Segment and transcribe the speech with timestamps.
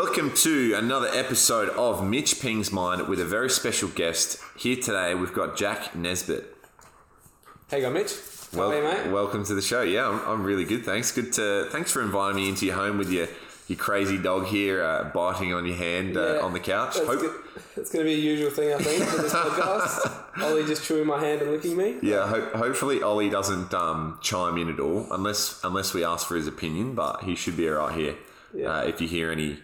[0.00, 4.38] Welcome to another episode of Mitch Ping's Mind with a very special guest.
[4.56, 6.54] Here today, we've got Jack Nesbitt.
[7.68, 8.12] Hey, going, Mitch?
[8.52, 9.10] How Wel- are you, mate?
[9.12, 9.82] Welcome to the show.
[9.82, 10.84] Yeah, I'm, I'm really good.
[10.84, 11.10] Thanks.
[11.10, 11.66] Good to.
[11.72, 13.26] Thanks for inviting me into your home with your
[13.66, 16.40] your crazy dog here uh, biting on your hand uh, Yeah.
[16.42, 16.94] on the couch.
[16.94, 17.34] That's, Hope, good.
[17.74, 20.40] That's going to be a usual thing, I think, for this podcast.
[20.44, 21.96] Ollie just chewing my hand and licking me.
[22.02, 22.28] yeah.
[22.28, 26.46] Ho- hopefully, Ollie doesn't um, chime in at all, unless unless we ask for his
[26.46, 26.94] opinion.
[26.94, 28.14] But he should be alright here.
[28.54, 28.68] Yeah.
[28.76, 29.58] Uh, if you hear any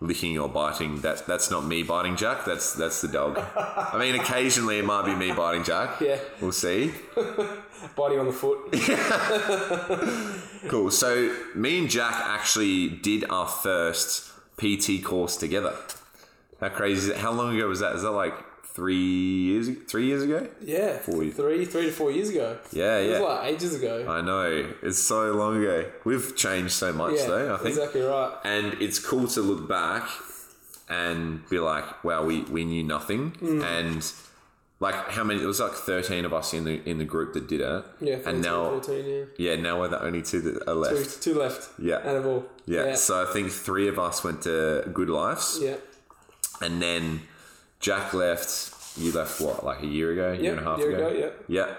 [0.00, 2.44] licking or biting, that that's not me biting Jack.
[2.44, 3.38] That's that's the dog.
[3.56, 6.00] I mean, occasionally it might be me biting Jack.
[6.00, 6.18] Yeah.
[6.40, 6.92] We'll see.
[7.96, 8.58] Biting on the foot.
[10.68, 10.90] Cool.
[10.90, 15.74] So me and Jack actually did our first PT course together.
[16.60, 17.16] How crazy is it?
[17.16, 17.94] How long ago was that?
[17.96, 18.34] Is that like
[18.80, 19.68] three years?
[19.88, 20.48] Three years ago?
[20.62, 20.96] Yeah.
[20.98, 21.36] four years.
[21.36, 22.56] three three to four years ago.
[22.72, 23.26] Yeah, It was yeah.
[23.26, 24.06] like ages ago.
[24.08, 24.72] I know.
[24.82, 25.84] It's so long ago.
[26.04, 27.54] We've changed so much yeah, though.
[27.54, 28.32] I think, exactly right.
[28.42, 30.08] and it's cool to look back
[30.88, 33.62] and be like, "Wow, we we knew nothing." Mm.
[33.62, 34.12] And
[34.80, 35.42] like, how many?
[35.42, 37.84] It was like thirteen of us in the in the group that did it.
[38.00, 39.24] Yeah, 13, and now 14, yeah.
[39.36, 41.22] yeah, now we're the only two that are left.
[41.22, 41.68] Two, two left.
[41.78, 41.96] Yeah.
[41.96, 42.44] Out of all.
[42.64, 42.86] Yeah.
[42.86, 42.94] Yeah.
[42.94, 45.76] So I think three of us went to Good Lives, yeah.
[46.62, 47.20] and then
[47.78, 48.48] Jack left.
[48.96, 51.08] You left what, like a year ago, year Yeah, and a half year ago?
[51.08, 51.74] ago, Yeah.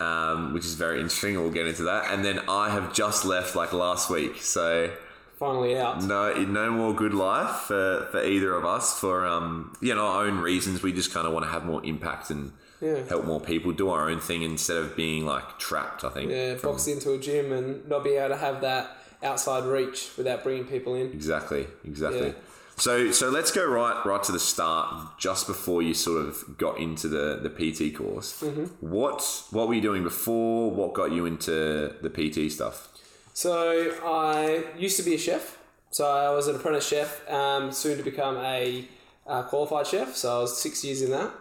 [0.00, 1.34] Um, which is very interesting.
[1.40, 2.12] We'll get into that.
[2.12, 4.90] And then I have just left like last week, so
[5.38, 6.02] Finally out.
[6.02, 10.24] no, no more good life for, for either of us for um, you know our
[10.26, 10.82] own reasons.
[10.82, 13.04] We just kind of want to have more impact and Yeah.
[13.08, 16.02] help more people do our own thing instead of being like trapped.
[16.02, 16.30] I think.
[16.30, 20.42] Yeah, box into a gym and not be able to have that outside reach without
[20.42, 21.12] bringing people in.
[21.12, 22.28] Exactly, exactly.
[22.28, 22.32] Yeah.
[22.76, 26.78] So so let's go right right to the start, just before you sort of got
[26.78, 28.42] into the, the PT course.
[28.42, 28.64] Mm-hmm.
[28.80, 30.70] What what were you doing before?
[30.70, 32.88] What got you into the PT stuff?
[33.32, 35.58] So I used to be a chef.
[35.90, 38.84] So I was an apprentice chef, um, soon to become a
[39.26, 40.16] uh, qualified chef.
[40.16, 41.32] So I was six years in that.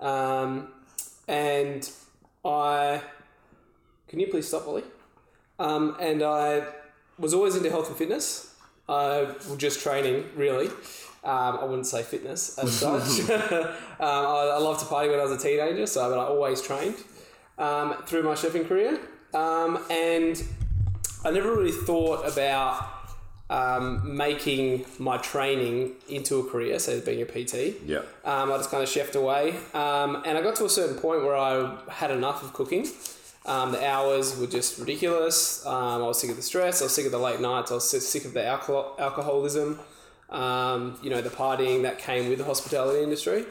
[0.00, 0.68] Um,
[1.28, 1.88] and
[2.44, 3.00] I,
[4.08, 4.82] can you please stop, Ollie?
[5.58, 6.64] Um, and I
[7.18, 8.51] was always into health and fitness.
[8.88, 10.68] I was just training, really.
[11.24, 13.30] Um, I wouldn't say fitness as such.
[13.30, 13.68] um,
[14.00, 16.96] I, I loved to party when I was a teenager, so but I always trained
[17.58, 18.98] um, through my chefing career.
[19.34, 20.42] Um, and
[21.24, 23.02] I never really thought about
[23.48, 27.82] um, making my training into a career, so being a PT.
[27.86, 27.98] Yeah.
[28.24, 29.54] Um, I just kind of chefed away.
[29.74, 32.86] Um, and I got to a certain point where I had enough of cooking.
[33.44, 35.66] Um, the hours were just ridiculous.
[35.66, 36.80] Um, I was sick of the stress.
[36.80, 37.70] I was sick of the late nights.
[37.72, 39.80] I was sick of the alcohol- alcoholism,
[40.30, 43.44] um, you know, the partying that came with the hospitality industry.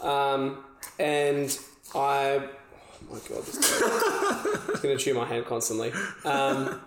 [0.00, 0.64] Um,
[0.98, 1.56] and
[1.94, 5.92] I, oh my God, this is going to chew my hand constantly.
[6.24, 6.80] Um,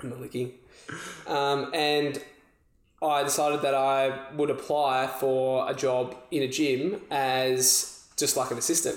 [0.00, 0.52] I'm licking.
[1.26, 2.22] Um, and
[3.02, 8.50] I decided that I would apply for a job in a gym as just like
[8.50, 8.96] an assistant.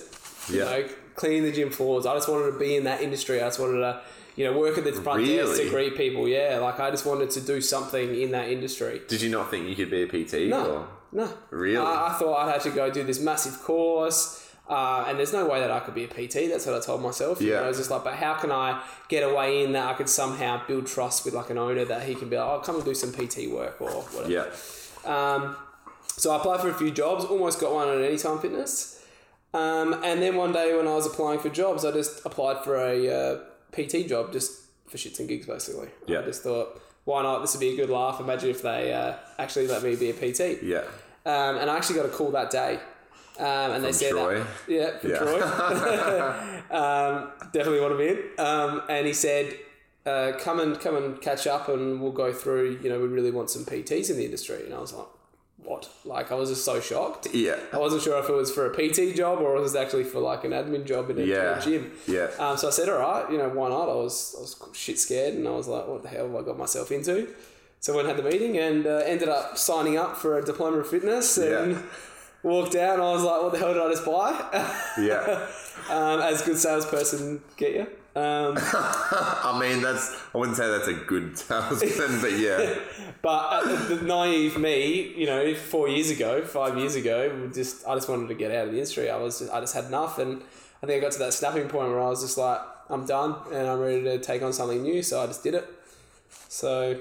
[0.50, 0.64] You Yeah.
[0.64, 2.06] know, cleaning the gym floors.
[2.06, 3.42] I just wanted to be in that industry.
[3.42, 4.02] I just wanted to,
[4.36, 6.28] you know, work at the front desk to greet people.
[6.28, 9.02] Yeah, like I just wanted to do something in that industry.
[9.08, 10.50] Did you not think you could be a PT?
[10.50, 10.88] No, Or?
[11.12, 11.34] no.
[11.50, 11.78] Really?
[11.78, 14.38] I, I thought I'd have to go do this massive course.
[14.70, 16.50] Uh, and there's no way that I could be a PT.
[16.50, 17.42] That's what I told myself.
[17.42, 17.56] You Yeah.
[17.60, 20.08] know, I was just like, but how can I get away in that I could
[20.08, 22.86] somehow build trust with like an owner that he can be like, oh, come and
[22.86, 24.32] do some PT work or whatever.
[24.32, 24.46] Yeah.
[25.04, 25.58] Um,
[26.08, 29.01] so I applied for a few jobs, almost got one at Anytime Fitness.
[29.54, 32.76] Um, and then one day when I was applying for jobs, I just applied for
[32.76, 33.40] a uh,
[33.72, 35.90] PT job just for shits and gigs, basically.
[36.08, 36.20] Yeah.
[36.20, 37.40] I just thought, why not?
[37.42, 38.20] This would be a good laugh.
[38.20, 40.64] Imagine if they uh, actually let me be a PT.
[40.64, 40.84] Yeah.
[41.26, 42.80] Um, and I actually got a call that day.
[43.40, 44.40] Um, and they said Troy?
[44.40, 44.48] that.
[44.68, 45.18] Yeah, for Yeah.
[45.18, 45.42] Troy.
[46.78, 48.46] um, definitely want to be in.
[48.46, 49.58] Um, and he said,
[50.06, 53.32] uh, come and come and catch up and we'll go through, you know, we really
[53.32, 54.66] want some PTs in the industry.
[54.66, 55.08] And I was like,
[55.64, 55.90] what?
[56.06, 57.28] Like, I was just so shocked.
[57.34, 57.58] Yeah.
[57.72, 60.20] I wasn't sure if it was for a PT job or it was actually for
[60.20, 61.58] like an admin job in a, Yeah.
[61.60, 61.92] a gym.
[62.08, 62.28] Yeah.
[62.40, 63.84] Um, so I said, all right, you know, why not?
[63.90, 66.42] I was, I was shit scared and I was like, what the hell have I
[66.42, 67.30] got myself into?
[67.80, 70.44] So I went and had the meeting and uh, ended up signing up for a
[70.46, 71.82] diploma of fitness and Yeah.
[72.44, 74.32] walked out and I was like, what the hell did I just buy?
[75.00, 75.48] Yeah.
[75.90, 77.88] um, as good salesperson get you.
[78.14, 80.22] Um, I mean, that's.
[80.34, 82.76] I wouldn't say that's a good salesman, but yeah.
[83.22, 87.96] but uh, the naive me, you know, four years ago, five years ago, just I
[87.96, 89.10] just wanted to get out of the industry.
[89.10, 90.42] I was I just had enough, and
[90.84, 92.60] I think I got to that snapping point where I was just like,
[92.90, 95.02] I'm done, and I'm ready to take on something new.
[95.04, 95.66] So I just did it.
[96.50, 97.00] So,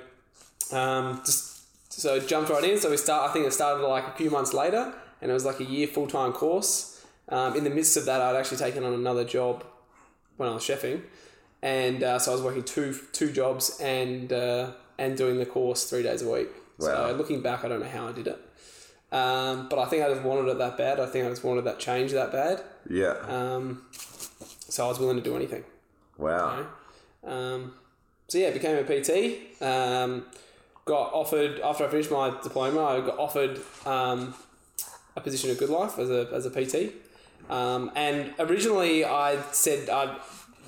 [0.71, 2.79] um, just so jumped right in.
[2.79, 3.29] So we start.
[3.29, 5.89] I think it started like a few months later, and it was like a year
[5.89, 7.05] full time course.
[7.29, 9.65] Um, in the midst of that, I'd actually taken on another job
[10.41, 11.03] when I was chefing,
[11.61, 15.85] and uh, so I was working two two jobs and uh, and doing the course
[15.85, 16.49] three days a week.
[16.79, 16.87] Wow.
[16.87, 18.39] So looking back, I don't know how I did it.
[19.13, 20.99] Um, but I think I just wanted it that bad.
[20.99, 22.63] I think I just wanted that change that bad.
[22.89, 23.17] Yeah.
[23.29, 25.65] Um, so I was willing to do anything.
[26.17, 26.67] wow.
[27.23, 27.75] Um,
[28.29, 29.61] so yeah, became a PT.
[29.63, 30.25] Um,
[30.87, 32.83] got offered after I finished my diploma.
[32.83, 34.33] I got offered um,
[35.17, 36.95] a position at Good Life as a as a PT.
[37.51, 40.17] Um, and originally, I said I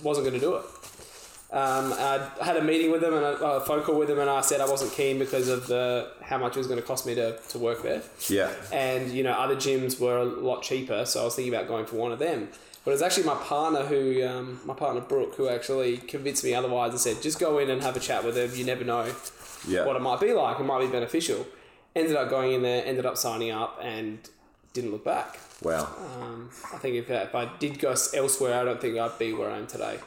[0.02, 0.64] wasn't going to do it.
[1.52, 4.30] Um, I had a meeting with them and a, a phone call with them, and
[4.30, 7.06] I said I wasn't keen because of the how much it was going to cost
[7.06, 8.00] me to, to work there
[8.30, 8.50] Yeah.
[8.72, 11.84] and you know other gyms were a lot cheaper so i was thinking about going
[11.84, 12.48] for one of them
[12.84, 16.54] but it was actually my partner who um, my partner brooke who actually convinced me
[16.54, 19.04] otherwise and said just go in and have a chat with them you never know
[19.68, 19.84] Yeah.
[19.84, 21.46] what it might be like it might be beneficial
[21.94, 24.18] ended up going in there ended up signing up and
[24.72, 25.88] didn't look back Wow.
[26.20, 29.50] um, i think if, if i did go elsewhere i don't think i'd be where
[29.50, 29.98] i am today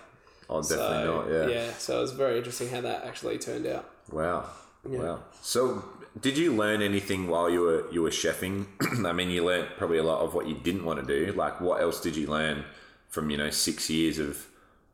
[0.47, 1.31] Oh, definitely so, not.
[1.31, 1.47] Yeah.
[1.47, 4.45] yeah so it was very interesting how that actually turned out Wow.
[4.83, 5.23] Wow.
[5.41, 5.83] So,
[6.21, 8.67] did you learn anything while you were you were chefing?
[9.03, 11.31] I mean, you learned probably a lot of what you didn't want to do.
[11.33, 12.65] Like, what else did you learn
[13.09, 14.45] from you know six years of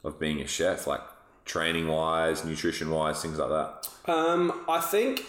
[0.06, 0.88] of being a chef?
[0.88, 1.02] Like
[1.44, 3.90] training wise, nutrition wise, things like that.
[4.10, 5.26] Um, I think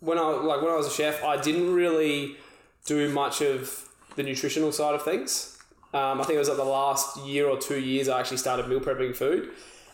[0.00, 2.36] when I like when I was a chef, I didn't really
[2.84, 5.58] do much of the nutritional side of things.
[5.94, 8.66] Um, I think it was like the last year or two years I actually started
[8.68, 9.50] meal prepping food,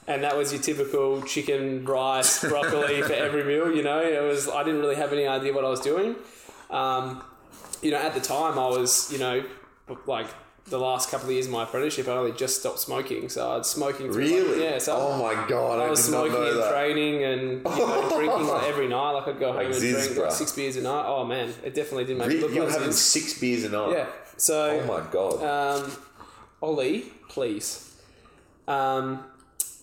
[0.06, 3.74] and that was your typical chicken, rice, broccoli for every meal.
[3.74, 6.14] You know, it was I didn't really have any idea what I was doing.
[6.70, 7.22] Um,
[7.82, 9.44] you know, at the time I was you know
[10.06, 10.28] like
[10.70, 13.56] the last couple of years of my apprenticeship, I only just stopped smoking, so I
[13.58, 14.12] was smoking.
[14.12, 15.80] through, like- yeah, so oh my god!
[15.80, 19.10] I I was smoking and training and you know, drinking like every night.
[19.12, 21.04] Like I'd go home and drink like six beers a night.
[21.06, 23.70] Oh man, it definitely didn't make me look you were like having six beers a
[23.70, 23.92] night.
[23.92, 24.06] Yeah.
[24.36, 25.42] So Oh my god.
[25.84, 25.92] um,
[26.60, 27.94] Ollie, please.
[28.66, 29.24] Um,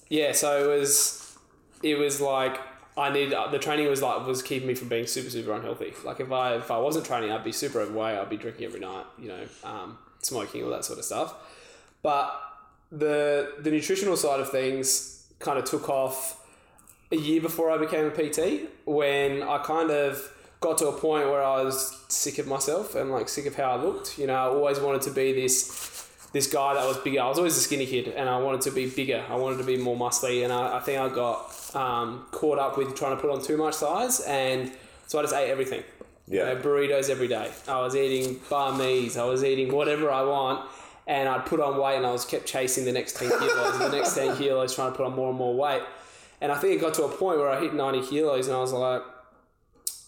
[0.10, 0.32] yeah.
[0.34, 1.38] So it was,
[1.84, 2.60] it was like
[2.98, 5.94] I need the training was like was keeping me from being super super unhealthy.
[6.04, 8.18] Like if I if I wasn't training, I'd be super overweight.
[8.18, 9.06] I'd be drinking every night.
[9.20, 11.34] You know, um, smoking all that sort of stuff.
[12.02, 12.42] But
[12.92, 16.42] the the nutritional side of things kind of took off
[17.12, 21.28] a year before I became a PT when I kind of got to a point
[21.28, 24.18] where I was sick of myself and like sick of how I looked.
[24.18, 25.94] You know, I always wanted to be this
[26.34, 27.22] this guy that was bigger.
[27.22, 29.24] I was always a skinny kid and I wanted to be bigger.
[29.30, 32.78] I wanted to be more muscly and I, I think I got um, caught up
[32.78, 34.72] with trying to put on too much size and
[35.08, 35.84] so I just ate everything.
[36.28, 36.54] You Yeah.
[36.54, 37.52] know, burritos every day.
[37.68, 38.40] I was eating
[38.78, 39.16] mi's.
[39.18, 40.68] I was eating whatever I want,
[41.08, 43.90] and I'd put on weight, and I was kept chasing the next ten kilos, the
[43.90, 45.84] next ten kilos, trying to put on more and more weight.
[46.42, 48.60] And I think it got to a point where I hit ninety kilos, and I
[48.60, 49.02] was like,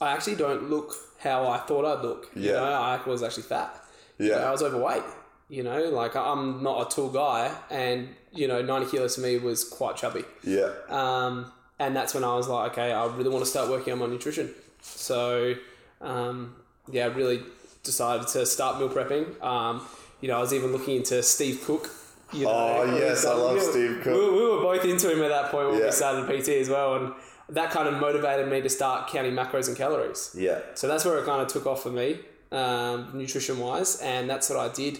[0.01, 2.29] I actually don't look how I thought I'd look.
[2.35, 2.53] You Yeah.
[2.53, 3.75] know, I was actually fat.
[4.17, 4.35] You Yeah.
[4.39, 5.03] know, I was overweight.
[5.49, 9.37] You know, like I'm not a tall guy, and you know, ninety kilos for me
[9.37, 10.25] was quite chubby.
[10.43, 10.71] yeah.
[10.89, 13.99] Um, and that's when I was like, okay, I really want to start working on
[13.99, 14.53] my nutrition.
[14.81, 15.53] So,
[16.01, 16.55] um,
[16.91, 17.41] yeah, I really
[17.83, 19.41] decided to start meal prepping.
[19.43, 19.85] Um,
[20.21, 21.89] you know, I was even looking into Steve Cook.
[22.33, 24.13] You know, Oh, yes, I love we were- Steve Cook.
[24.13, 25.85] We, we were both into him at that point when Yeah.
[25.85, 27.13] we started PT as well, and
[27.49, 30.35] that kind of motivated me to start counting macros and calories.
[30.37, 30.59] Yeah.
[30.75, 32.19] So that's where it kind of took off for me,
[32.51, 34.99] um, nutrition wise, and that's what I did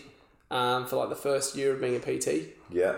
[0.49, 2.53] um, for like the first year of being a PT.
[2.71, 2.95] Yeah.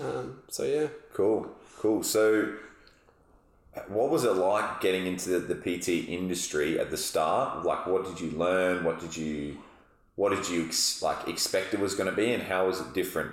[0.00, 0.88] Um, so yeah.
[1.14, 1.48] Cool,
[1.78, 2.02] cool.
[2.02, 2.52] So,
[3.88, 7.64] what was it like getting into the, the PT industry at the start?
[7.64, 8.84] Like, what did you learn?
[8.84, 9.58] What did you,
[10.16, 12.92] what did you ex- like expect it was going to be, and how was it
[12.92, 13.32] different?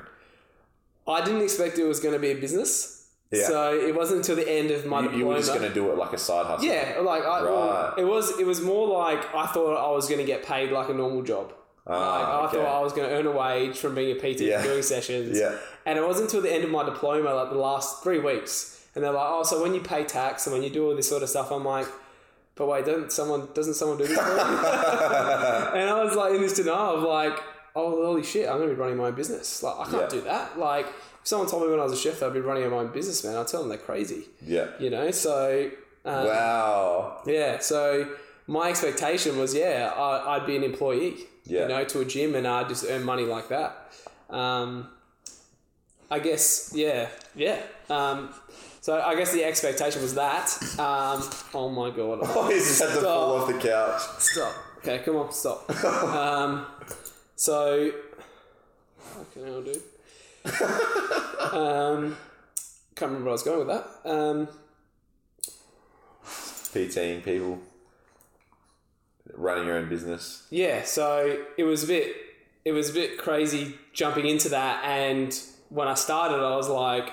[1.07, 2.93] I didn't expect it was going to be a business.
[3.31, 3.47] Yeah.
[3.47, 5.17] So it wasn't until the end of my You, diploma.
[5.19, 6.65] you were just going to do it like a side hustle.
[6.65, 7.93] yeah, like I, well, Right.
[7.99, 8.39] it was.
[8.39, 11.23] It was more like I thought I was going to get paid like a normal
[11.23, 11.53] job.
[11.89, 12.61] Ah, like, okay.
[12.61, 14.61] I thought I was going to earn a wage from being a PT Yeah.
[14.61, 15.37] doing sessions.
[15.39, 15.57] Yeah.
[15.85, 19.03] And it wasn't until the end of my diploma, like the last three weeks, and
[19.05, 21.21] they're like, "Oh, so when you pay tax and when you do all this sort
[21.21, 21.85] of stuff," I'm like.
[22.55, 24.31] But wait, doesn't someone doesn't someone do this for me?
[25.79, 27.37] and I was like in this denial of like,
[27.75, 29.61] oh holy shit, I'm gonna be running my own business.
[29.61, 30.07] Like I can't Yeah.
[30.09, 30.57] do that.
[30.57, 32.87] Like if someone told me when I was a chef I'd be running my own
[32.91, 34.23] business, man, I'd tell them they're crazy.
[34.43, 34.69] Yeah.
[34.79, 35.69] You know, so
[36.03, 37.21] um, Wow.
[37.27, 38.07] yeah, so
[38.47, 41.13] my expectation was yeah, I, I'd be an employee.
[41.45, 41.61] Yeah.
[41.61, 43.93] You know, to a gym and I'd just earn money like that.
[44.31, 44.87] Um,
[46.09, 47.61] I guess yeah, yeah.
[47.87, 48.33] Um,
[48.87, 50.47] so I guess the expectation was that.
[50.79, 51.21] Um,
[51.53, 52.19] oh my god.
[52.23, 53.99] Oh, he just had to fall off the couch.
[54.17, 54.55] Stop.
[54.77, 55.69] Okay, come on, stop.
[55.83, 56.65] um,
[57.35, 57.91] so,
[58.97, 59.81] fucking hell, dude.
[61.51, 62.15] um,
[62.95, 64.09] can't remember where I was going with that.
[64.09, 64.47] Um,
[66.23, 67.59] PTing people,
[69.33, 70.47] running your own business.
[70.49, 72.15] yeah, so it was a bit,
[72.63, 77.11] it was a bit crazy jumping into that, and when I started, I was like,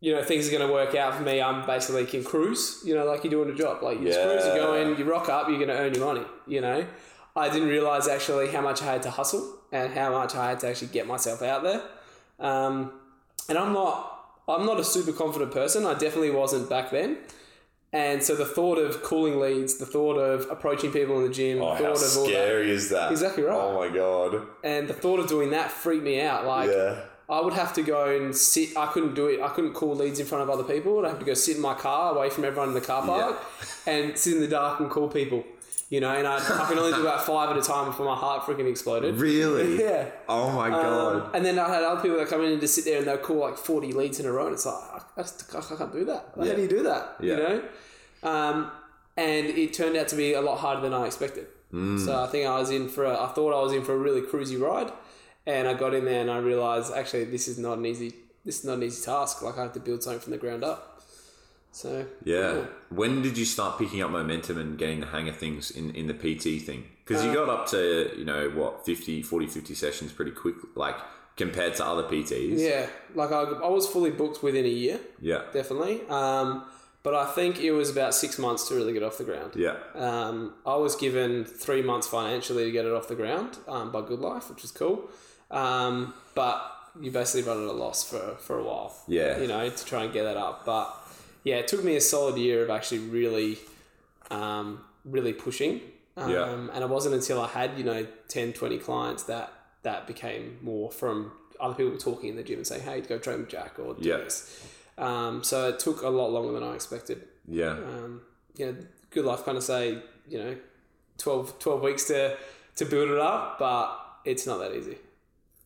[0.00, 1.40] you know, things are going to work out for me.
[1.40, 3.82] I'm basically can cruise, you know, like you're doing a job.
[3.82, 4.54] Like you just cruise, Yeah.
[4.54, 6.86] you're going, you rock up, you're going to earn your money, you know.
[7.34, 10.60] I didn't realize actually how much I had to hustle and how much I had
[10.60, 11.82] to actually get myself out there.
[12.38, 12.92] Um,
[13.48, 14.12] and I'm not,
[14.48, 15.84] I'm not a super confident person.
[15.86, 17.18] I definitely wasn't back then.
[17.92, 21.62] And so the thought of calling leads, the thought of approaching people in the gym,
[21.62, 23.10] Oh, the how thought of all that, scary is that?
[23.12, 23.54] Exactly right.
[23.56, 24.42] Oh my god.
[24.64, 26.44] and the thought of doing that freaked me out.
[26.46, 27.00] Like Yeah.
[27.28, 28.76] I would have to go and sit.
[28.76, 29.40] I couldn't do it.
[29.40, 31.04] I couldn't call leads in front of other people.
[31.04, 33.36] I'd have to go sit in my car away from everyone in the car park
[33.86, 35.42] and sit in the dark and call people.
[35.88, 38.16] You know, and I, I can only do about five at a time before my
[38.16, 39.14] heart freaking exploded.
[39.16, 39.78] Really?
[39.84, 40.10] Yeah.
[40.28, 41.30] Oh my Um, god.
[41.34, 43.18] and then I had other people that come in and just sit there and they'll
[43.18, 44.46] call like 40 leads in a row.
[44.46, 46.32] And it's like, I, I, just, I can't do that.
[46.36, 46.52] Like, Yeah.
[46.52, 47.16] How do you do that?
[47.20, 47.34] Yeah.
[47.34, 47.62] You know?
[48.28, 48.70] Um,
[49.16, 51.46] and it turned out to be a lot harder than I expected.
[51.72, 52.04] Mm.
[52.04, 53.98] So I think I was in for a, I thought I was in for a
[53.98, 54.90] really cruisy ride.
[55.46, 58.12] And I got in there and I realized actually this is not an easy,
[58.44, 59.42] this is not an easy task.
[59.42, 61.02] Like I have to build something from the ground up.
[61.72, 62.64] So Yeah.
[62.90, 66.06] When did you start picking up momentum and getting the hang of things in, in
[66.06, 66.84] the PT thing?
[67.04, 70.96] Because you got up to, you know, what, 50, 40, 50 sessions pretty quick, like
[71.36, 72.58] compared to other PTs.
[72.58, 75.42] yeah, like I, I was fully booked within a year, Yeah.
[75.52, 76.00] definitely.
[76.08, 76.64] Um,
[77.02, 79.52] but I think it was about six months to really get off the ground.
[79.54, 79.76] Yeah.
[79.94, 84.00] Um, I was given three months financially to get it off the ground um, by
[84.00, 85.08] Good Life, which is cool.
[85.50, 88.94] Um, but you basically run at a loss for, for a while.
[89.06, 89.38] Yeah.
[89.38, 90.64] You know, to try and get that up.
[90.64, 90.94] But
[91.44, 93.58] yeah, it took me a solid year of actually really,
[94.30, 95.80] um, really pushing.
[96.16, 96.52] Um, Yeah.
[96.72, 100.90] And it wasn't until I had, you know, 10, 20 clients that that became more
[100.90, 103.94] from other people talking in the gym and saying, hey, go train with Jack or
[103.94, 104.16] do Yeah.
[104.18, 104.66] this.
[104.98, 107.70] Um, so it took a lot longer than I expected Yeah.
[107.72, 108.22] um,
[108.56, 108.76] you know,
[109.10, 110.56] good life kind of say, you know,
[111.18, 112.36] 12, 12 weeks to,
[112.76, 114.96] to build it up, but it's not that easy.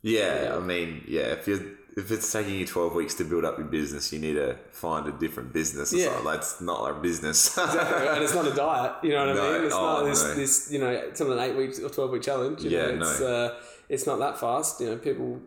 [0.02, 3.58] Yeah, I mean, yeah, if you if it's taking you twelve weeks to build up
[3.58, 5.92] your business, you need to find a different business.
[5.92, 6.12] It's Yeah.
[6.22, 7.56] not, that's not our business.
[7.58, 9.64] and it's not a diet, you know what No, I mean?
[9.66, 10.34] It's oh, not this, no.
[10.34, 12.62] this, you know, it's not an eight weeks or 12 week challenge.
[12.62, 13.26] You Yeah, know, it's, no.
[13.26, 13.54] uh,
[13.88, 14.80] it's not that fast.
[14.80, 15.40] You know, people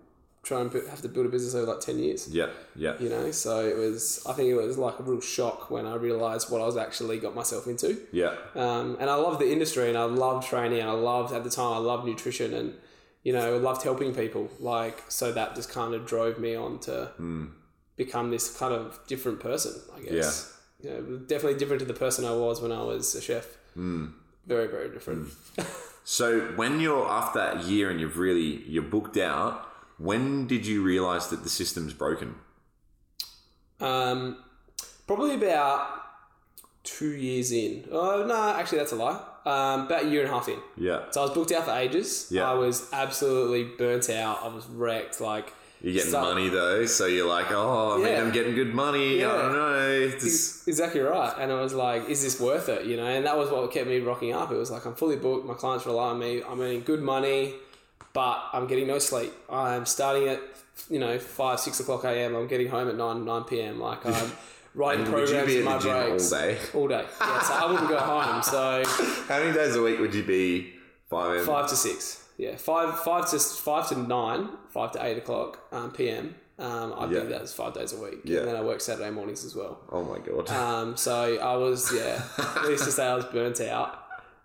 [0.44, 2.28] try and have to build a business over like 10 years.
[2.30, 4.22] yeah, yeah, You know, so it was.
[4.28, 7.18] I think it was like a real shock when I realized what I was actually
[7.18, 7.98] got myself into.
[8.12, 11.44] yeah, Um, and I love the industry and I love training and I loved at
[11.46, 12.74] the time I loved nutrition and
[13.24, 17.12] you know loved helping people like so that just kind of drove me on to
[17.18, 17.46] hmm.
[17.96, 20.50] become this kind of different person I guess.
[20.82, 23.46] You know definitely different to the person I was when I was a chef.
[23.74, 24.08] Hmm.
[24.46, 25.30] Very very different.
[25.58, 25.62] Hmm.
[26.06, 29.66] So when you're after that year and you've really you're booked out,
[29.98, 32.36] when did you realize that the system's broken?
[33.80, 34.38] um,
[35.08, 35.88] probably about
[36.84, 37.86] two years in.
[37.92, 41.02] Oh no actually that's a lie um, about a year and a half in Yeah,
[41.12, 42.50] so I was booked out for ages Yeah.
[42.50, 47.28] I was absolutely burnt out I was wrecked like you're getting money though, so you're
[47.28, 49.20] like, oh, I mean, I'm getting good money.
[49.20, 49.34] Yeah.
[49.34, 49.90] I don't know.
[50.16, 51.34] It's- Exactly right.
[51.38, 52.86] And I was like, is this worth it?
[52.86, 54.50] You know, and that was what kept me rocking up.
[54.50, 55.46] It was like, I'm fully booked.
[55.46, 56.42] My clients rely on me.
[56.42, 57.56] I'm earning good money,
[58.14, 59.34] but I'm getting no sleep.
[59.50, 60.40] I'm starting at,
[60.90, 62.34] you know, 5, 6 o'clock a.m.
[62.34, 63.82] I'm getting home at 9, 9 p.m.
[63.82, 64.32] Like, I'm
[64.76, 66.32] writing and would you programs in my breaks.
[66.32, 66.58] all day?
[66.74, 67.06] All day.
[67.22, 68.44] Yeah, so I wouldn't go home.
[68.44, 68.84] So
[69.28, 70.74] How many days a week would you be?
[71.10, 71.46] Five.
[71.46, 72.28] 5 to 6.
[72.38, 76.36] Yeah, 5, 5, to, 5 to 9, 5 to 8 o'clock um, p.m.
[76.58, 77.22] Um, I Yeah.
[77.22, 78.20] do that as five days a week.
[78.24, 78.40] Yeah.
[78.40, 79.80] And then I work Saturday mornings as well.
[79.92, 80.50] Oh my god.
[80.52, 82.22] Um, so I was, yeah,
[82.56, 84.03] at least to say I was burnt out.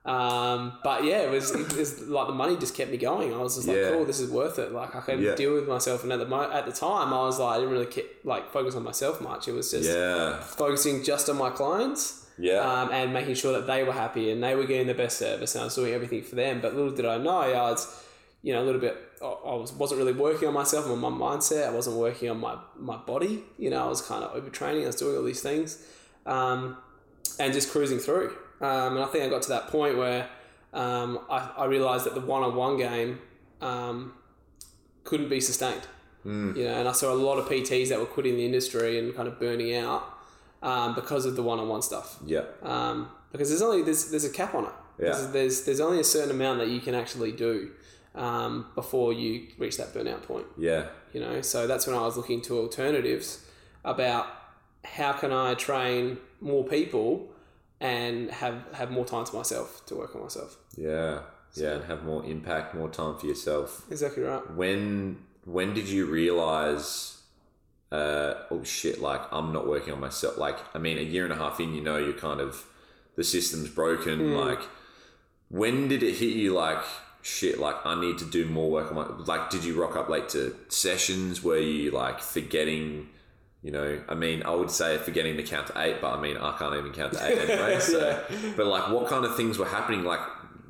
[0.08, 3.34] Um, but yeah, it was, it was like the money just kept me going.
[3.34, 3.90] I was just like, Yeah.
[3.90, 4.72] cool, this is worth it.
[4.72, 5.34] Like I can Yeah.
[5.34, 6.02] deal with myself.
[6.02, 8.50] And at the mo- at the time, I was like, I didn't really ke- like
[8.50, 9.48] focus on myself much.
[9.48, 10.40] It was just yeah.
[10.40, 12.24] focusing just on my clients.
[12.38, 12.60] Yeah.
[12.60, 15.54] Um, and making sure that they were happy and they were getting the best service
[15.56, 16.60] and I was doing everything for them.
[16.62, 18.02] But little did I know, I was,
[18.42, 21.66] you know, a little bit, I was, wasn't really working on myself, on my mindset.
[21.66, 23.42] I wasn't working on my, my body.
[23.58, 24.84] You know, I was kind of overtraining.
[24.84, 25.84] I was doing all these things
[26.24, 26.76] um,
[27.40, 28.34] and just cruising through.
[28.60, 30.28] Um, and I think I got to that point where
[30.72, 33.20] um, I, I realized that the one-on-one game
[33.60, 34.14] um,
[35.04, 35.86] couldn't be sustained.
[36.22, 36.56] Hmm.
[36.56, 39.14] You know, and I saw a lot of PTs that were quitting the industry and
[39.14, 40.18] kind of burning out
[40.62, 42.18] um, because of the one-on-one stuff.
[42.26, 42.44] Yeah.
[42.62, 44.72] Um, because there's only there's there's a cap on it.
[44.98, 45.04] Yeah.
[45.12, 47.70] There's, there's there's only a certain amount that you can actually do
[48.14, 50.46] um, before you reach that burnout point.
[50.56, 50.88] Yeah.
[51.12, 53.44] You know, so that's when I was looking to alternatives
[53.84, 54.26] about
[54.84, 57.28] how can I train more people
[57.80, 60.56] and have have more time to myself to work on myself.
[60.76, 61.20] Yeah.
[61.54, 61.74] Yeah.
[61.74, 63.84] And have more impact, more time for yourself.
[63.90, 64.50] Exactly right.
[64.54, 67.14] When when did you realize?
[67.90, 69.00] Uh, oh shit!
[69.00, 70.36] Like I'm not working on myself.
[70.36, 72.66] Like I mean, a year and a half in, you know, you're kind of
[73.16, 74.34] the system's broken.
[74.36, 74.60] Like
[75.48, 76.52] when did it hit you?
[76.52, 76.84] Like
[77.22, 77.58] shit!
[77.58, 79.06] Like I need to do more work on my.
[79.24, 81.42] Like, did you rock up late to sessions?
[81.42, 83.08] Were you like forgetting?
[83.62, 86.36] You know, I mean, I would say forgetting to count to eight, but I mean,
[86.36, 87.78] I can't even count to eight anyway.
[87.80, 88.22] So,
[88.56, 90.04] but like, what kind of things were happening?
[90.04, 90.20] Like,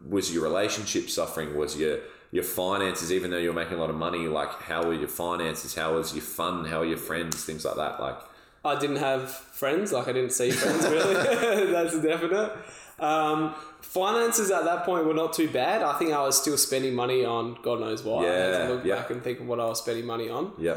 [0.08, 1.56] was your relationship suffering?
[1.56, 1.98] Was your
[2.30, 5.74] your finances, even though you're making a lot of money, like how were your finances?
[5.74, 6.64] How was your fun?
[6.66, 7.44] How are your friends?
[7.44, 8.00] Things like that.
[8.00, 8.18] Like,
[8.64, 9.92] I didn't have friends.
[9.92, 11.14] Like I didn't see friends really.
[11.72, 12.52] That's a definite.
[12.98, 15.82] Um, finances at that point were not too bad.
[15.82, 18.24] I think I was still spending money on God knows what.
[18.24, 18.96] I had Yeah, to look yeah.
[18.96, 20.52] back and think of what I was spending money on.
[20.58, 20.76] yeah,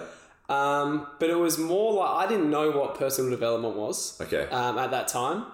[0.52, 4.78] Um, but it was more like I didn't know what personal development was okay, um,
[4.78, 5.46] at that time.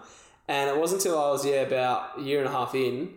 [0.48, 3.14] And it wasn't until I was, yeah, about a year and a half in,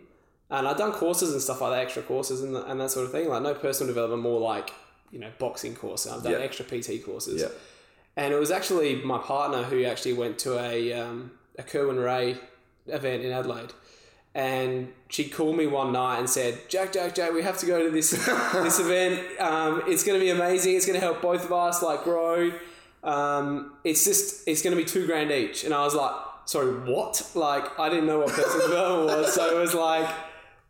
[0.49, 3.11] and I'd done courses and stuff like that, extra courses and, and that sort of
[3.13, 3.29] thing.
[3.29, 4.73] Like, no personal development, more like,
[5.11, 6.11] you know, boxing courses.
[6.11, 6.39] I've done Yeah.
[6.39, 7.41] extra PT courses.
[7.41, 7.47] yeah,
[8.17, 12.37] And it was actually my partner who actually went to a, um, a Kerwin Rae
[12.87, 13.71] event in Adelaide.
[14.33, 17.83] And she called me one night and said, Jack, Jack, Jack, we have to go
[17.83, 18.11] to this
[18.53, 19.39] this event.
[19.39, 20.75] Um, it's going to be amazing.
[20.75, 22.51] It's going to help both of us like grow.
[23.03, 25.65] Um, it's just it's going to be two grand each.
[25.65, 27.29] And I was like, sorry, what?
[27.35, 29.33] Like I didn't know what personal development was.
[29.33, 30.09] So it was like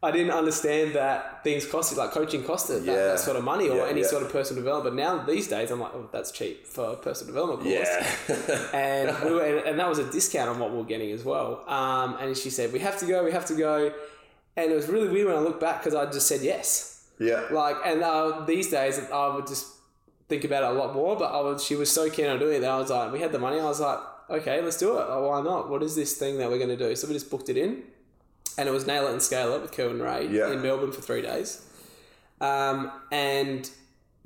[0.03, 3.07] I didn't understand that things costed, like coaching costed that, Yeah.
[3.09, 4.07] that sort of money or Yeah, any yeah.
[4.07, 4.95] sort of personal development.
[4.95, 7.87] Now these days, I'm like, oh, that's cheap for a personal development course
[8.29, 11.11] yeah, and we were, and, and that was a discount on what we were getting
[11.11, 11.63] as well.
[11.69, 13.93] Um, and she said, "We have to go, we have to go,"
[14.57, 17.07] and it was really weird when I look back because I just said yes.
[17.19, 19.67] yeah, Like, and uh, these days I would just
[20.29, 21.15] think about it a lot more.
[21.15, 23.19] But I was, she was so keen on doing it that I was like, we
[23.19, 23.59] had the money.
[23.59, 23.99] I was like,
[24.31, 25.05] okay, let's do it.
[25.07, 25.69] Oh, why not?
[25.69, 26.95] What is this thing that we're going to do?
[26.95, 27.83] So we just booked it in,
[28.57, 30.51] and it was nail it and scale it with Kerwin Rae Yeah.
[30.51, 31.61] in Melbourne for three days.
[32.39, 33.69] Um, and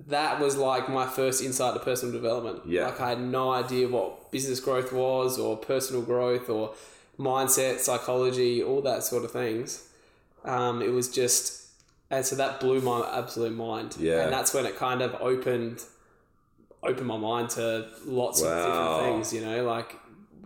[0.07, 2.61] that was like my first insight to personal development.
[2.65, 2.85] Yeah.
[2.85, 6.73] Like I had no idea what business growth was or personal growth or
[7.19, 9.87] mindset, psychology, all that sort of things.
[10.43, 11.67] Um, it was just,
[12.11, 13.95] and so that blew my absolute mind.
[13.99, 14.23] Yeah.
[14.23, 15.83] And that's when it kind of opened,
[16.83, 19.95] opened my mind to lots of different things, you know, like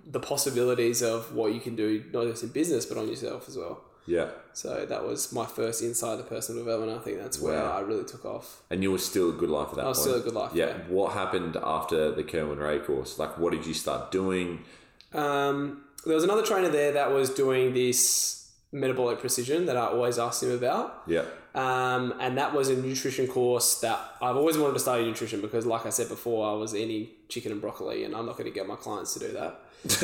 [0.09, 3.55] the possibilities of what you can do, not just in business, but on yourself as
[3.57, 3.83] well.
[4.07, 4.29] yeah.
[4.53, 6.99] So that was my first insight to personal development.
[6.99, 7.77] I think that's where Wow.
[7.77, 8.61] I really took off.
[8.71, 10.09] And you were still a good life at that I was point.
[10.09, 10.51] still a good life.
[10.55, 10.73] yeah.
[10.89, 13.19] What happened after the Kerwin Rae course?
[13.19, 14.65] Like, what did you start doing?
[15.13, 20.17] Um, there was another trainer there that was doing this metabolic precision that I always
[20.19, 21.03] asked him about.
[21.07, 25.41] Yeah, Um, and that was a nutrition course that I've always wanted to study nutrition
[25.41, 28.45] because, like I said before, I was eating chicken and broccoli, and I'm not going
[28.51, 29.59] to get my clients to do that.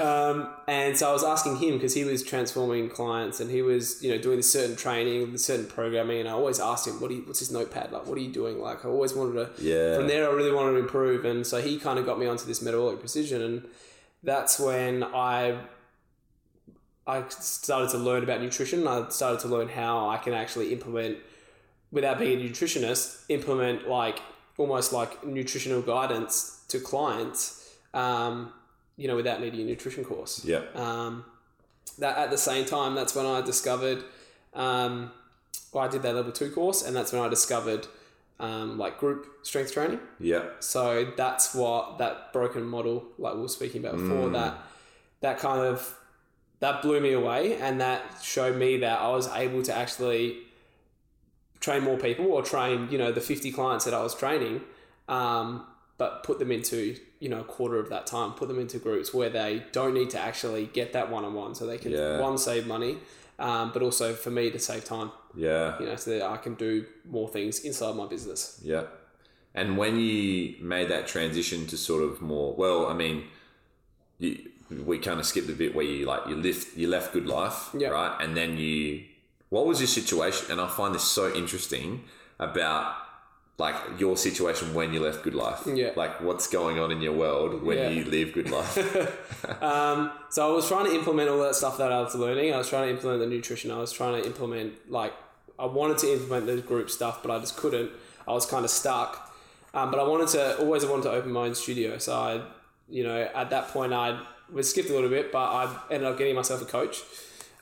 [0.00, 4.02] um, and so I was asking him because he was transforming clients and he was,
[4.02, 7.10] you know, doing this certain training, this certain programming, and I always asked him, "What
[7.10, 8.04] do you, what's his notepad like?
[8.06, 9.62] What are you doing?" Like I always wanted to.
[9.62, 12.26] yeah, From there, I really wanted to improve, and so he kind of got me
[12.26, 13.68] onto this metabolic precision, and
[14.24, 15.56] that's when I
[17.06, 18.88] I started to learn about nutrition.
[18.88, 21.18] I started to learn how I can actually implement,
[21.92, 24.18] without being a nutritionist, implement like
[24.58, 27.55] almost like nutritional guidance to clients,
[27.96, 28.52] um,
[28.96, 30.44] you know, without needing a nutrition course.
[30.44, 31.24] yeah, Um,
[31.98, 34.04] that at the same time, that's when I discovered.
[34.54, 35.10] Um,
[35.72, 37.86] well, I did that level two course, and that's when I discovered
[38.38, 40.00] um, like group strength training.
[40.20, 44.58] yeah, So that's what that broken model, like we were speaking about before, that
[45.20, 45.96] that kind of
[46.60, 50.38] that blew me away, and that showed me that I was able to actually
[51.60, 54.60] train more people or train you know the 50 clients that I was training
[55.08, 55.66] um,
[55.98, 59.12] but put them into you know a quarter of that time put them into groups
[59.14, 62.20] where they don't need to actually get that one-on-one so they can Yeah.
[62.20, 62.98] one save money
[63.38, 65.78] um, but also for me to save time yeah.
[65.80, 68.84] you know so that I can do more things inside my business Yeah.
[69.54, 73.24] And when you made that transition to sort of more, well, I mean,
[74.18, 74.50] you,
[74.84, 77.70] we kind of skipped the bit where you like you left you left Good Life,
[77.72, 77.88] Yeah.
[77.88, 78.14] right?
[78.20, 79.04] And then you,
[79.48, 80.50] what was your situation?
[80.50, 82.04] And I find this so interesting
[82.38, 82.94] about
[83.58, 85.62] like your situation when you left Good Life.
[85.66, 85.90] Yeah.
[85.96, 87.88] Like what's going on in your world when Yeah.
[87.88, 88.76] you leave Good Life.
[89.62, 92.52] Um, so I was trying to implement all that stuff that I was learning.
[92.52, 93.70] I was trying to implement the nutrition.
[93.70, 95.12] I was trying to implement like
[95.58, 97.90] I wanted to implement the group stuff, but I just couldn't.
[98.28, 99.32] I was kind of stuck.
[99.72, 101.98] Um, but I wanted to always wanted to open my own studio.
[101.98, 102.40] So I,
[102.88, 104.20] you know, at that point I
[104.52, 107.02] we skipped a little bit, but I ended up getting myself a coach,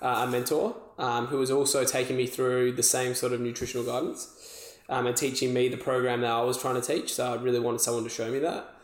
[0.02, 3.85] uh, a mentor, um, who was also taking me through the same sort of nutritional
[3.85, 4.43] guidance.
[4.88, 7.14] Um, and teaching me the program that I was trying to teach.
[7.14, 8.74] So I really wanted someone to show me that.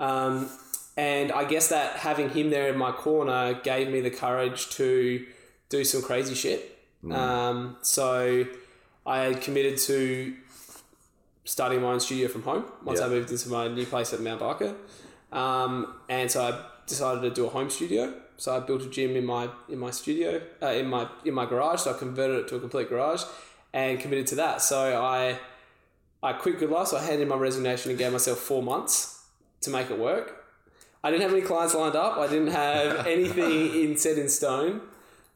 [0.00, 0.50] Um,
[0.96, 5.24] and I guess that having him there in my corner gave me the courage to
[5.68, 6.76] do some crazy shit.
[7.10, 8.46] Um, so
[9.06, 10.34] I had committed to
[11.44, 13.06] starting my own studio from home once Yeah.
[13.06, 14.74] I moved into my new place at Mount Barker.
[15.30, 18.14] Um, and so I decided to do a home studio.
[18.36, 21.46] So I built a gym in my in my studio uh, in my in my
[21.46, 21.80] garage.
[21.80, 23.22] So I converted it to a complete garage
[23.74, 24.62] and committed to that.
[24.62, 25.38] So I
[26.22, 29.24] I quit Good Life, so I handed my resignation and gave myself four months
[29.60, 30.46] to make it work.
[31.02, 32.16] I didn't have any clients lined up.
[32.16, 34.80] I didn't have anything in set in stone.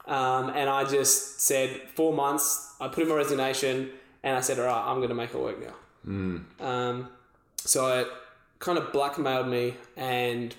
[0.06, 2.74] Um, and I just said four months.
[2.80, 3.90] I put in my resignation
[4.22, 5.74] and I said, all right, I'm going to make it work now.
[6.60, 7.08] Um,
[7.58, 8.08] so it
[8.60, 10.54] kind of blackmailed me and,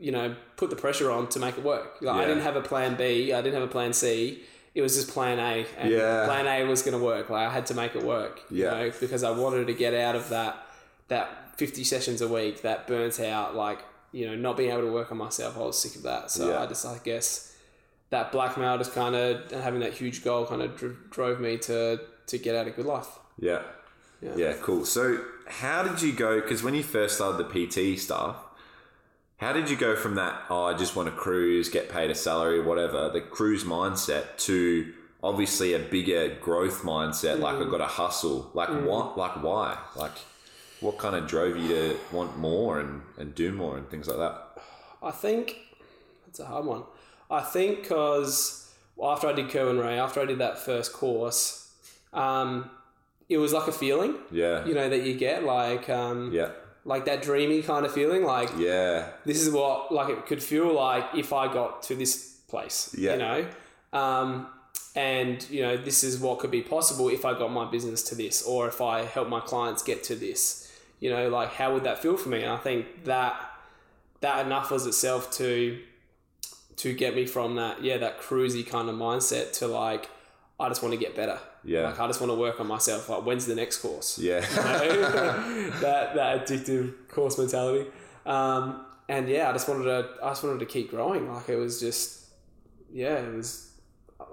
[0.00, 1.98] you know, put the pressure on to make it work.
[2.00, 3.34] Like, I didn't have a plan B.
[3.34, 4.42] I didn't have a plan C.
[4.76, 5.66] It was just plan A.
[5.78, 6.26] And Yeah.
[6.26, 7.30] plan A was going to work.
[7.30, 8.40] Like I had to make it work.
[8.50, 8.70] You Yeah.
[8.72, 10.52] know, because I wanted to get out of that,
[11.08, 13.78] that 50 sessions a week, that burns out, like,
[14.12, 15.56] you know, not being able to work on myself.
[15.56, 16.30] I was sick of that.
[16.30, 16.62] So Yeah.
[16.62, 17.54] I just, I guess,
[18.10, 21.98] that blackmail just kind of having that huge goal kind of dr- drove me to
[22.26, 23.08] to get out of good life.
[23.38, 23.62] Yeah.
[24.20, 24.32] Yeah.
[24.36, 24.84] Yeah, cool.
[24.84, 26.40] So, how did you go?
[26.40, 28.36] Because when you first started the PT stuff,
[29.38, 32.14] how did you go from that, oh, I just want to cruise, get paid a
[32.14, 37.86] salary, whatever, the cruise mindset to obviously a bigger growth mindset, like I've got to
[37.86, 38.50] hustle?
[38.54, 39.18] Like, what?
[39.18, 39.78] Like, why?
[39.94, 40.12] Like,
[40.80, 44.18] what kind of drove you to want more and, and do more and things like
[44.18, 44.42] that?
[45.02, 45.56] I think
[46.26, 46.84] that's a hard one.
[47.30, 48.72] I think because
[49.02, 51.72] after I did Kerwin Rae, after I did that first course,
[52.12, 52.70] um,
[53.28, 54.64] it was like a feeling, Yeah.
[54.64, 56.50] you know, that you get like um, Yeah.
[56.86, 59.08] Like that dreamy kind of feeling, like Yeah.
[59.24, 62.94] this is what like it could feel like if I got to this place.
[62.96, 63.12] Yeah.
[63.12, 63.46] You know?
[63.92, 64.46] Um,
[64.94, 68.14] and you know, this is what could be possible if I got my business to
[68.14, 70.72] this or if I help my clients get to this.
[71.00, 72.42] You know, like how would that feel for me?
[72.42, 73.34] And I think that
[74.20, 75.78] that enough was itself to
[76.76, 80.08] to get me from that, yeah, that cruisy kind of mindset to like
[80.58, 81.38] I just want to get better.
[81.64, 81.82] Yeah.
[81.88, 83.08] Like I just want to work on myself.
[83.08, 84.18] Like when's the next course?
[84.18, 84.40] Yeah.
[85.80, 87.88] that that addictive course mentality.
[88.24, 91.32] Um, and yeah, I just wanted to I just wanted to keep growing.
[91.32, 92.24] Like it was just
[92.92, 93.70] yeah, it was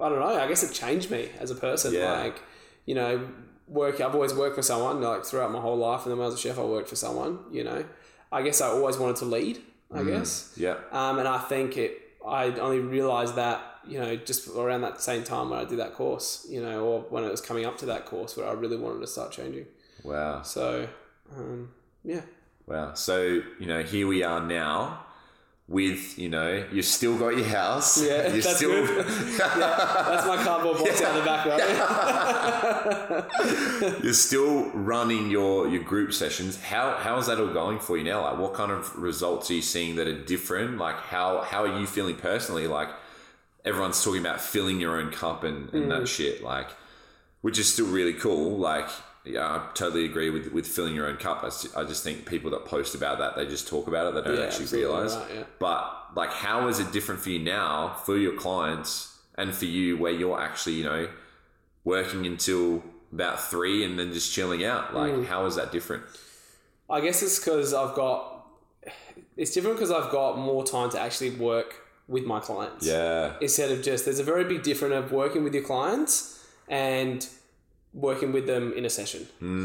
[0.02, 0.40] I don't know.
[0.40, 1.94] I guess it changed me as a person.
[1.94, 2.12] Yeah.
[2.14, 2.42] Like
[2.86, 3.28] you know,
[3.68, 4.02] work.
[4.02, 5.02] I've always worked for someone.
[5.02, 6.96] Like throughout my whole life, and then when I was a chef, I worked for
[6.96, 7.40] someone.
[7.52, 7.86] You know,
[8.32, 9.60] I guess I always wanted to lead.
[9.94, 10.08] I Mm.
[10.08, 10.54] guess.
[10.58, 10.78] yeah.
[10.92, 12.00] Um, and I think it.
[12.26, 15.94] I only realized that you know just around that same time when I did that
[15.94, 18.78] course, you know, or when it was coming up to that course where I really
[18.78, 19.66] wanted to start changing.
[20.04, 20.42] Wow.
[20.42, 20.88] So,
[21.36, 21.72] um,
[22.04, 22.22] yeah,
[22.66, 22.94] Wow.
[22.94, 25.06] So, you know, here we are now
[25.68, 28.02] with, you know, you've still got your house.
[28.02, 29.06] Yeah, You're that's still good.
[29.40, 29.56] yeah,
[30.08, 31.46] that's my cardboard box out the back,
[33.86, 34.00] right?
[34.04, 36.62] you're still running your your group sessions.
[36.62, 38.22] How how is that all going for you now?
[38.22, 40.78] Like what kind of results are you seeing that are different?
[40.78, 42.68] Like how how are you feeling personally?
[42.68, 42.90] Like
[43.66, 46.00] everyone's talking about filling your own cup and, and Mm.
[46.00, 46.70] that shit, like
[47.42, 48.58] which is still really cool.
[48.58, 48.88] Like
[49.26, 51.44] yeah, I totally agree with with filling your own cup.
[51.44, 54.16] I just, I just think people that post about that, they just talk about it.
[54.16, 55.16] They don't Yeah, actually realize.
[55.16, 55.44] right, yeah.
[55.60, 59.98] But like, how is it different for you now for your clients and for you,
[59.98, 61.08] where you're actually, you know,
[61.86, 64.94] working until about three and then just chilling out?
[64.94, 65.26] Like, Mm.
[65.26, 66.04] how is that different?
[66.90, 68.46] I guess it's because I've got.
[69.38, 71.76] It's different because I've got more time to actually work
[72.16, 72.86] with my clients.
[72.86, 76.14] Yeah, Instead of just there's a very big difference of working with your clients
[76.70, 77.20] and
[78.08, 79.22] working with them in a session.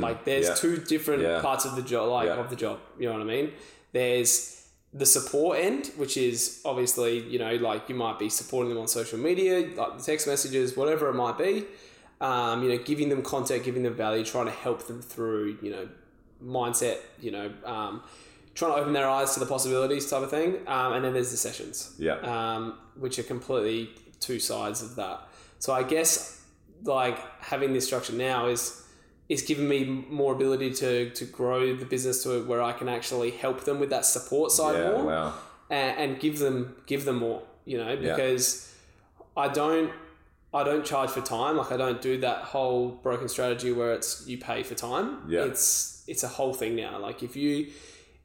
[0.06, 0.54] like there's Mm.
[0.54, 0.62] yeah.
[0.64, 1.40] two different Yeah.
[1.48, 2.42] parts of the job, like Yeah.
[2.42, 2.76] of the job.
[2.98, 3.46] You know what I mean?
[3.98, 4.34] There's
[5.02, 6.38] the support end, which is
[6.70, 10.24] obviously you know like you might be supporting them on social media, like the text
[10.32, 11.52] messages, whatever it might be.
[12.30, 15.70] Um, you know, giving them content, giving them value, trying to help them through you
[15.74, 15.84] know
[16.58, 16.98] mindset.
[17.24, 17.94] You know, um,
[18.58, 20.56] trying to open their eyes to the possibilities type of thing.
[20.66, 25.20] Um, and then there's the sessions yeah, um, which are completely two sides of that.
[25.60, 26.44] So I guess
[26.82, 28.84] like having this structure now is
[29.28, 33.30] is giving me more ability to to grow the business to where I can actually
[33.30, 34.90] help them with that support side yeah.
[34.90, 35.34] more Wow.
[35.70, 37.42] and, and give them give them more.
[37.64, 38.74] You know, because
[39.36, 39.92] I don't
[40.52, 41.56] I don't charge for time.
[41.56, 45.22] Like I don't do that whole broken strategy where it's you pay for time.
[45.28, 45.44] Yeah.
[45.44, 46.98] It's it's a whole thing now.
[46.98, 47.70] Like if you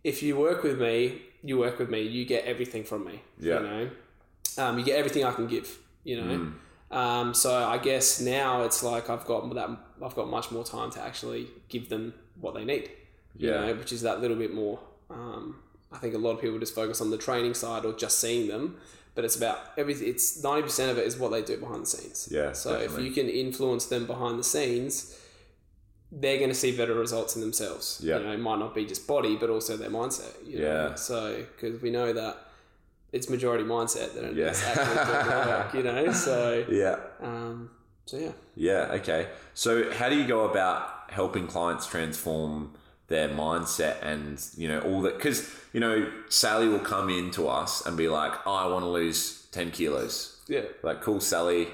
[0.04, 3.22] if you work with me, you work with me, you get everything from me.
[3.40, 3.56] Yeah.
[3.56, 3.90] You know?
[4.58, 6.52] Um, you get everything I can give, you know.
[6.96, 9.70] Um, so I guess now it's like I've got that
[10.04, 12.92] I've got much more time to actually give them what they need.
[13.36, 13.66] You Yeah.
[13.66, 14.80] know, which is that little bit more.
[15.10, 15.60] Um,
[15.92, 18.48] I think a lot of people just focus on the training side or just seeing
[18.48, 18.78] them,
[19.16, 20.08] but it's about everything.
[20.08, 22.30] It's ninety percent of it is what they do behind the scenes.
[22.32, 23.08] Yeah, So definitely.
[23.08, 25.18] if you can influence them behind the scenes,
[26.22, 28.00] they're going to see better results in themselves.
[28.04, 28.20] Yeah.
[28.20, 30.34] You know, it might not be just body, but also their mindset.
[30.46, 30.66] You know?
[30.90, 30.96] Yeah.
[30.96, 32.38] So because we know that
[33.12, 34.48] it's majority mindset that Yeah.
[34.50, 35.74] it's actually doing work.
[35.78, 36.12] You know.
[36.14, 36.98] So Yeah.
[37.22, 37.72] um,
[38.06, 38.32] so yeah.
[38.56, 38.92] Yeah.
[39.00, 39.28] Okay.
[39.54, 42.74] So, how do you go about helping clients transform
[43.08, 45.16] their mindset and you know all that?
[45.18, 48.84] Because you know Sally will come in to us and be like, "Oh, I want
[48.84, 50.64] to lose ten kilos." Yeah.
[50.84, 51.68] Like, cool, Sally.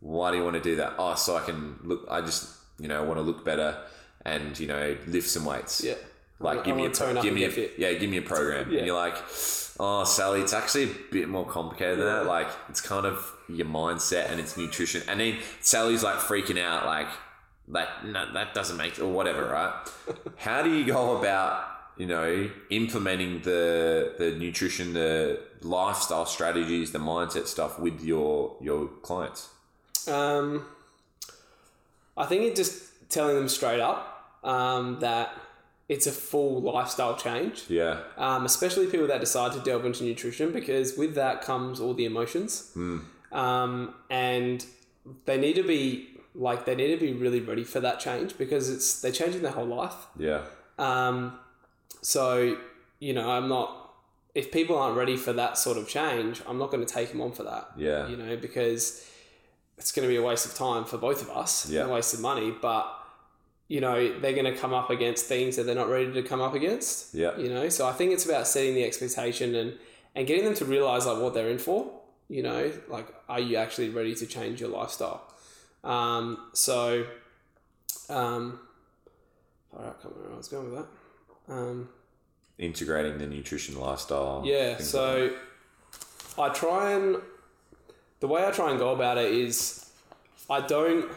[0.00, 0.94] Why do you want to do that?
[0.98, 2.06] Oh, so I can look.
[2.10, 3.78] I just you know want to look better
[4.24, 5.82] and you know lift some weights.
[5.84, 5.94] Yeah.
[6.40, 7.74] Like I give me a pro- give me a fit.
[7.78, 8.78] yeah give me a program Yeah.
[8.78, 9.16] and you're like
[9.80, 13.66] oh Sally it's actually a bit more complicated than that like it's kind of your
[13.66, 17.08] mindset and it's nutrition and then Sally's like freaking out like
[17.68, 19.72] that no, that doesn't make or whatever right
[20.36, 21.64] how do you go about
[21.96, 28.86] you know implementing the the nutrition the lifestyle strategies the mindset stuff with your your
[29.02, 29.48] clients
[30.08, 30.64] Um,
[32.16, 35.32] I think it just telling them straight up um, that
[35.88, 40.52] it's a full lifestyle change, yeah um, especially people that decide to delve into nutrition
[40.52, 42.72] because with that comes all the emotions.
[43.32, 44.64] Um, and
[45.26, 48.70] they need to be like they need to be really ready for that change because
[48.70, 50.06] it's they're changing their whole life.
[50.18, 50.42] yeah
[50.78, 51.38] Um,
[52.00, 52.56] so
[53.00, 53.80] you know, I'm not.
[54.34, 57.20] If people aren't ready for that sort of change, I'm not going to take them
[57.20, 57.70] on for that.
[57.76, 58.08] Yeah.
[58.08, 59.08] You know, because
[59.78, 61.68] it's going to be a waste of time for both of us.
[61.68, 61.84] Yeah.
[61.84, 62.86] A waste of money, but
[63.68, 66.40] you know they're going to come up against things that they're not ready to come
[66.40, 67.14] up against.
[67.14, 67.36] Yeah.
[67.36, 69.78] You know, so I think it's about setting the expectation and
[70.14, 71.90] and getting them to realize like what they're in for.
[72.28, 75.30] You know, like are you actually ready to change your lifestyle?
[75.82, 77.04] Um, so,
[78.08, 78.58] um,
[79.72, 80.86] all right, I can't remember where I was going with
[81.46, 81.52] that.
[81.52, 81.88] Um,
[82.58, 85.34] integrating the nutrition lifestyle yeah, so
[86.38, 87.16] I try and
[88.24, 89.84] the way I try and go about it is
[90.48, 91.12] I don't.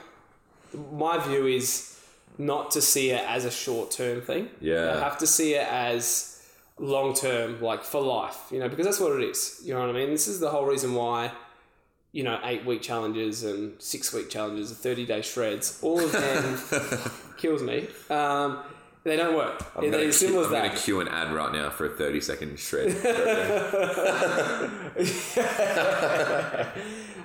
[0.91, 1.97] My view is
[2.37, 4.49] not to see it as a short term thing.
[4.59, 4.93] Yeah.
[4.93, 6.45] I have to see it as
[6.77, 8.37] long term, like for life.
[8.51, 9.61] You know, because that's what it is.
[9.63, 10.09] You know what I mean?
[10.09, 11.31] This is the whole reason why.
[12.11, 16.11] You know, eight week challenges and six week challenges, and thirty day shreds, all of
[16.11, 16.59] them
[17.37, 17.87] kills me.
[18.09, 18.63] Um,
[19.07, 19.65] they don't work.
[19.75, 20.67] I'm They're gonna, simple as I'm that.
[20.67, 22.89] gonna cue an ad right now for a 30 second shred.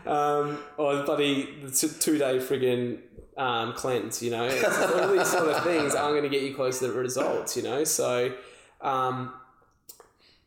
[0.07, 3.01] um, or bloody two day friggin'
[3.37, 4.45] um, cleanse, you know.
[4.45, 6.93] It's just all these sort of things aren't going to get you close to the
[6.93, 7.83] results, you know.
[7.85, 8.33] So,
[8.81, 9.33] um,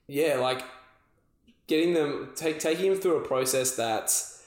[0.07, 0.63] yeah, like
[1.67, 4.43] getting them, take, taking them through a process that's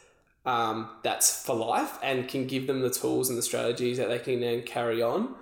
[0.47, 4.19] um, that's for life and can give them the tools and the strategies that they
[4.19, 5.35] can then carry on.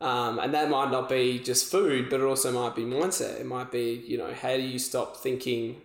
[0.00, 3.38] Um, and that might not be just food, but it also might be mindset.
[3.40, 5.76] It might be, you know, how do you stop thinking,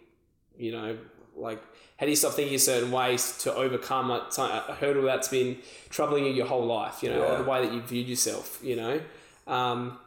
[0.57, 0.97] you know,
[1.35, 1.61] like
[1.97, 4.25] how do you stop thinking a certain ways to overcome a,
[4.69, 5.57] a hurdle that's been
[5.89, 7.33] troubling you your whole life, you know, Yeah.
[7.33, 9.01] or the way that you viewed yourself, you know,
[9.47, 9.97] um,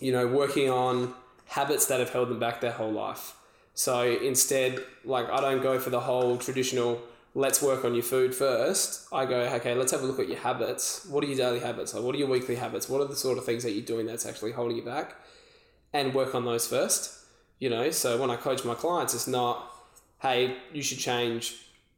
[0.00, 1.14] you know, working on
[1.46, 3.34] habits that have held them back their whole life.
[3.72, 7.00] So instead, like I don't go for the whole traditional
[7.36, 9.06] let's work on your food first.
[9.12, 11.04] I go, okay, let's have a look at your habits.
[11.04, 11.92] What are your daily habits?
[11.92, 12.88] Like what are your weekly habits?
[12.88, 15.14] What are the sort of things that you're doing that's actually holding you back?
[15.92, 17.12] And work on those first.
[17.58, 19.70] You know, so when I coach my clients, it's not,
[20.20, 21.56] hey, you should change,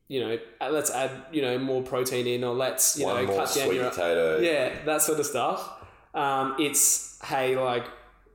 [0.08, 3.36] you know, uh, let's add, you know, more protein in or let's, you One know,
[3.36, 4.40] cut down your potato.
[4.40, 5.70] yeah, that sort of stuff.
[6.14, 7.86] Um, it's hey, like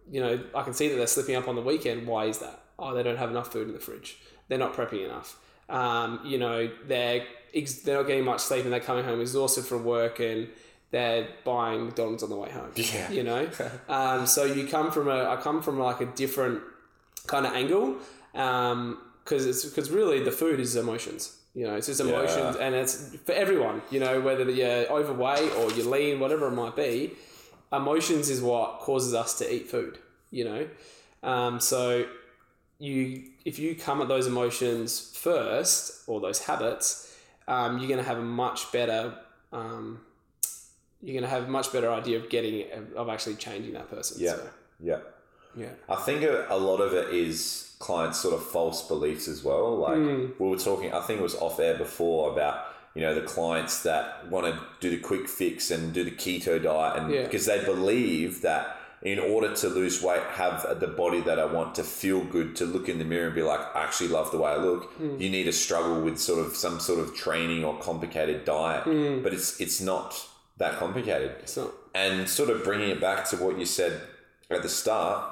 [0.09, 2.07] you know, I can see that they're slipping up on the weekend.
[2.07, 2.61] Why is that?
[2.79, 4.17] Oh, they don't have enough food in the fridge.
[4.47, 5.37] They're not prepping enough.
[5.69, 9.65] Um, you know, they're ex- they're not getting much sleep, and they're coming home exhausted
[9.65, 10.47] from work, and
[10.91, 12.71] they're buying McDonald's on the way home.
[12.75, 13.11] Yeah.
[13.11, 13.49] You know,
[13.89, 16.61] um, so you come from a I come from like a different
[17.27, 17.97] kind of angle
[18.33, 21.37] because it's because really the food is emotions.
[21.55, 23.81] You know, it's just emotions, and it's for everyone.
[23.91, 27.13] You know, whether you're overweight or you're lean, whatever it might be,
[27.71, 29.99] emotions is what causes us to eat food.
[30.31, 30.67] You know,
[31.21, 32.05] um, so
[32.79, 37.13] you if you come at those emotions first or those habits,
[37.47, 39.15] um, you're going to have a much better
[39.51, 40.01] um,
[41.01, 44.17] you're going to have a much better idea of getting of actually changing that person.
[44.19, 44.35] Yeah.
[44.35, 44.49] So,
[44.81, 44.99] Yeah.
[45.55, 45.69] yeah.
[45.89, 49.75] I think a, lot of it is clients' sort of false beliefs as well.
[49.77, 50.25] Like Hmm.
[50.39, 53.83] we were talking, I think it was off air before about you know the clients
[53.83, 57.23] that want to do the quick fix and do the keto diet, and Yeah.
[57.23, 61.75] because they believe that in order to lose weight, have the body that I want
[61.75, 64.37] to feel good, to look in the mirror and be like, I actually love the
[64.37, 64.85] way I look.
[64.93, 65.19] Hmm.
[65.19, 69.21] You need to struggle with sort of some sort of training or complicated diet, Hmm.
[69.21, 70.15] but it's it's not
[70.57, 71.71] that complicated It's not.
[71.93, 74.01] and sort of bringing it back to what you said
[74.49, 75.23] at the start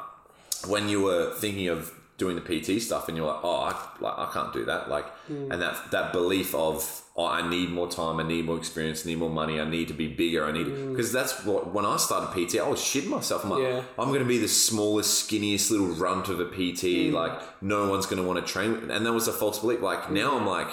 [0.67, 4.13] when you were thinking of doing the PT stuff and you're like oh I, like,
[4.15, 5.49] I can't do that like mm.
[5.51, 9.10] and that that belief of oh, I need more time I need more experience I
[9.10, 11.13] need more money I need to be bigger I need because mm.
[11.13, 13.81] that's what when I started PT I was shitting myself I'm like Yeah.
[13.97, 17.12] I'm going to be the smallest skinniest little runt of a PT mm.
[17.12, 20.12] like no one's going to want to train and that was a false belief like
[20.12, 20.71] now I'm like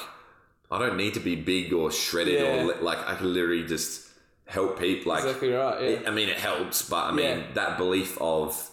[0.71, 2.63] I don't need to be big or shredded Yeah.
[2.63, 4.09] or li- like I can literally just
[4.45, 5.91] help people like Exactly right.
[5.91, 6.09] Yeah.
[6.09, 8.71] I mean, it helps, but I mean, that belief of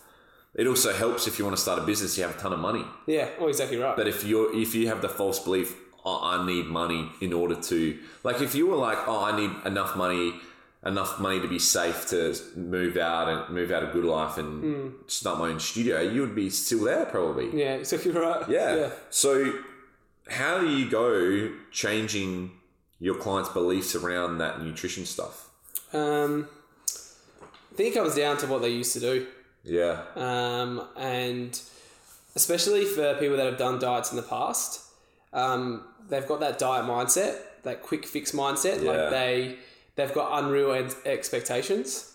[0.56, 2.60] it also helps if you want to start a business, you have a ton of
[2.60, 2.84] money.
[3.06, 3.30] Yeah.
[3.40, 3.96] Oh, exactly right.
[3.96, 7.56] But if you're if you have the false belief, oh, I need money in order
[7.56, 10.34] to like, if you were like, oh, I need enough money
[10.86, 14.94] enough money to be safe to move out and move out a good life and
[15.08, 17.60] start my own studio, you would be still there probably.
[17.60, 18.48] Yeah, exactly right.
[18.48, 18.76] Yeah.
[18.76, 18.90] Yeah.
[19.10, 19.62] So,
[20.30, 22.52] how do you go changing
[23.00, 25.50] your clients' beliefs around that nutrition stuff?
[25.92, 26.48] Um,
[26.92, 29.28] I think it comes down to what they used to do.
[29.66, 30.04] Yeah.
[30.16, 31.60] um, and
[32.36, 34.82] especially for people that have done diets in the past,
[35.34, 38.84] um, they've got that diet mindset, that quick fix mindset.
[38.84, 38.92] Yeah.
[38.92, 39.58] Like they
[39.96, 40.72] they've got unreal
[41.06, 42.12] expectations.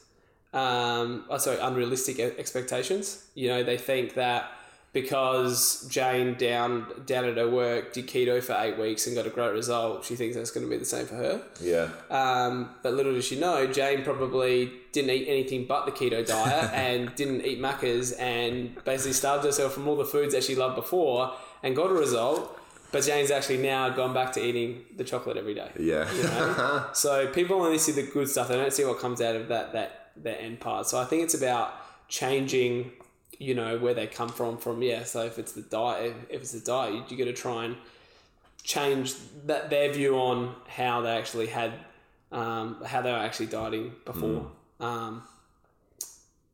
[0.53, 3.27] Um, oh, sorry, unrealistic expectations.
[3.35, 4.51] You know, they think that
[4.93, 9.31] because Jane down down at her work did keto for eight weeks and got a
[9.31, 11.43] great result, she thinks that's going to be the same for her.
[11.61, 11.89] Yeah.
[12.11, 16.71] Um, but little does she know, Jane probably didn't eat anything but the keto diet
[16.75, 20.75] and didn't eat Macca's and basically starved herself from all the foods that she loved
[20.75, 22.57] before and got a result.
[22.93, 25.71] But Jane's actually now gone back to eating the chocolate every day.
[25.79, 26.13] Yeah.
[26.13, 26.87] You know?
[26.93, 29.73] so people only see the good stuff; they don't see what comes out of that
[29.75, 30.89] that that end part.
[30.89, 31.73] So I think it's about
[32.09, 32.91] changing,
[33.41, 34.59] you know, where they come from.
[34.59, 37.65] From yeah, so if it's the diet, if it's the diet, you, got to try
[37.65, 37.77] and
[38.63, 39.15] change
[39.47, 41.73] that their view on how they actually had,
[42.31, 44.53] um, how they were actually dieting before.
[44.79, 45.23] Um,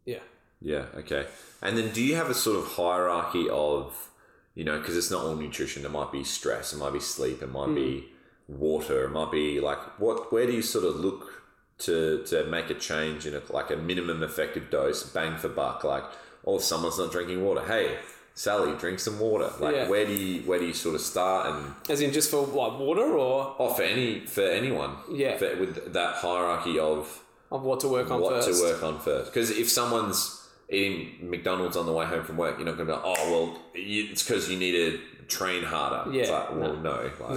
[0.05, 0.20] yeah.
[0.62, 0.87] Yeah.
[0.94, 1.27] Okay.
[1.61, 4.11] And then, do you have a sort of hierarchy of,
[4.55, 5.85] you know, because it's not all nutrition.
[5.85, 6.72] It might be stress.
[6.72, 7.42] It might be sleep.
[7.42, 8.07] It might be
[8.49, 9.05] water.
[9.05, 10.33] It might be like what?
[10.33, 11.42] Where do you sort of look
[11.79, 15.85] to to make a change in a, like a minimum effective dose, bang for buck?
[15.85, 16.05] Like,
[16.47, 17.63] oh, someone's not drinking water.
[17.63, 17.97] Hey,
[18.35, 19.51] Sally, drink some water.
[19.59, 19.89] Like, Yeah.
[19.89, 22.79] where do you where do you sort of start and As in just for what
[22.79, 25.37] water or oh for any for anyone Yeah.
[25.39, 28.61] for, with that hierarchy of of what to work on what first.
[28.61, 29.33] to work on first.
[29.33, 32.93] Because if someone's eating McDonald's on the way home from work, you're not going to
[32.95, 36.11] be like, oh, well, you, it's because you need to train harder.
[36.13, 37.11] Yeah, like, well, no.
[37.21, 37.35] Like,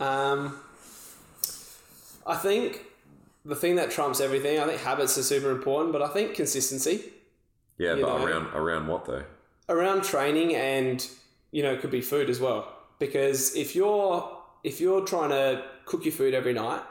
[0.00, 0.04] No.
[0.04, 0.60] Um,
[2.26, 2.84] I think
[3.44, 7.04] the thing that trumps everything, I think habits are super important, but I think consistency
[7.78, 8.24] Yeah, but know.
[8.24, 9.24] around around what though?
[9.68, 11.08] around training and
[11.50, 12.72] you know it could be food as well.
[12.98, 14.30] Because if you're
[14.64, 16.82] if you're trying to cook your food every night,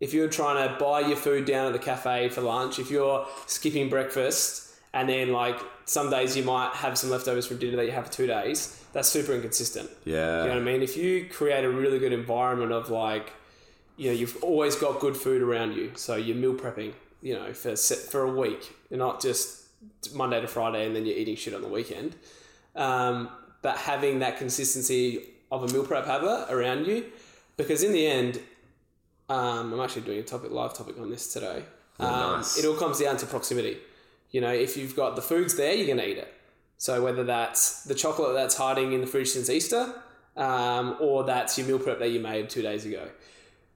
[0.00, 3.26] if you're trying to buy your food down at the cafe for lunch, if you're
[3.46, 7.86] skipping breakfast and then like some days you might have some leftovers from dinner that
[7.86, 9.90] you have for two days, that's super inconsistent.
[10.04, 10.42] Yeah.
[10.42, 10.82] You know what I mean?
[10.82, 13.32] If you create a really good environment of like,
[13.96, 17.52] you know, you've always got good food around you, so you're meal prepping, you know,
[17.52, 19.61] for for a week, you're not just
[20.14, 22.16] Monday to Friday and then you're eating shit on the weekend.
[22.74, 23.28] Um,
[23.62, 27.04] but having that consistency of a meal prep habit around you,
[27.56, 28.40] because in the end,
[29.28, 31.64] um, I'm actually doing a topic live topic on this today.
[32.00, 32.58] Um, nice.
[32.58, 33.78] It all comes down to proximity.
[34.30, 36.32] You know, if you've got the foods there, you're gonna eat it.
[36.78, 39.94] So whether that's the chocolate that's hiding in the fridge since Easter,
[40.36, 43.08] um, or that's your meal prep that you made two days ago.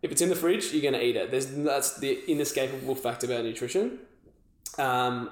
[0.02, 1.30] If it's in the fridge, you're going to eat it.
[1.30, 3.98] There's that's the inescapable fact about nutrition.
[4.78, 5.30] Um,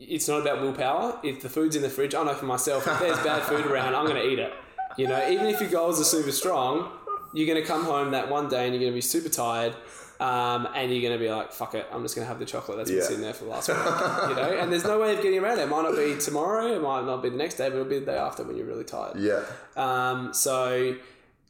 [0.00, 1.18] it's not about willpower.
[1.22, 3.94] If the food's in the fridge, I know for myself, if there's bad food around,
[3.94, 4.52] I'm going to eat it.
[4.96, 6.90] You know, even if your goals are super strong,
[7.32, 9.74] you're going to come home that one day and you're going to be super tired.
[10.20, 12.44] Um, and you're going to be like, fuck it, I'm just going to have the
[12.46, 13.04] chocolate that's been Yeah.
[13.04, 13.76] sitting there for the last week.
[14.28, 15.62] you know, and there's no way of getting around it.
[15.62, 17.98] It might not be tomorrow, it might not be the next day, but it'll be
[17.98, 19.18] the day after when you're really tired.
[19.18, 19.42] Yeah.
[19.76, 20.94] Um, so,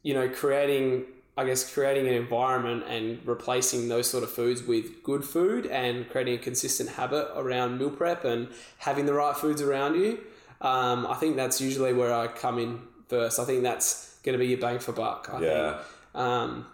[0.03, 1.05] you know, creating,
[1.37, 6.09] I guess, creating an environment and replacing those sort of foods with good food and
[6.09, 10.21] creating a consistent habit around meal prep and having the right foods around you.
[10.61, 13.41] Um, I think that's usually where I come in first.
[13.41, 15.29] I think that's going to be your bang for buck.
[15.33, 15.73] I Yeah.
[15.79, 15.87] think.
[16.15, 16.67] Um,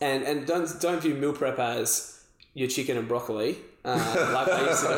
[0.00, 2.22] and and don't don't view meal prep as
[2.54, 4.88] your chicken and broccoli uh, like I used to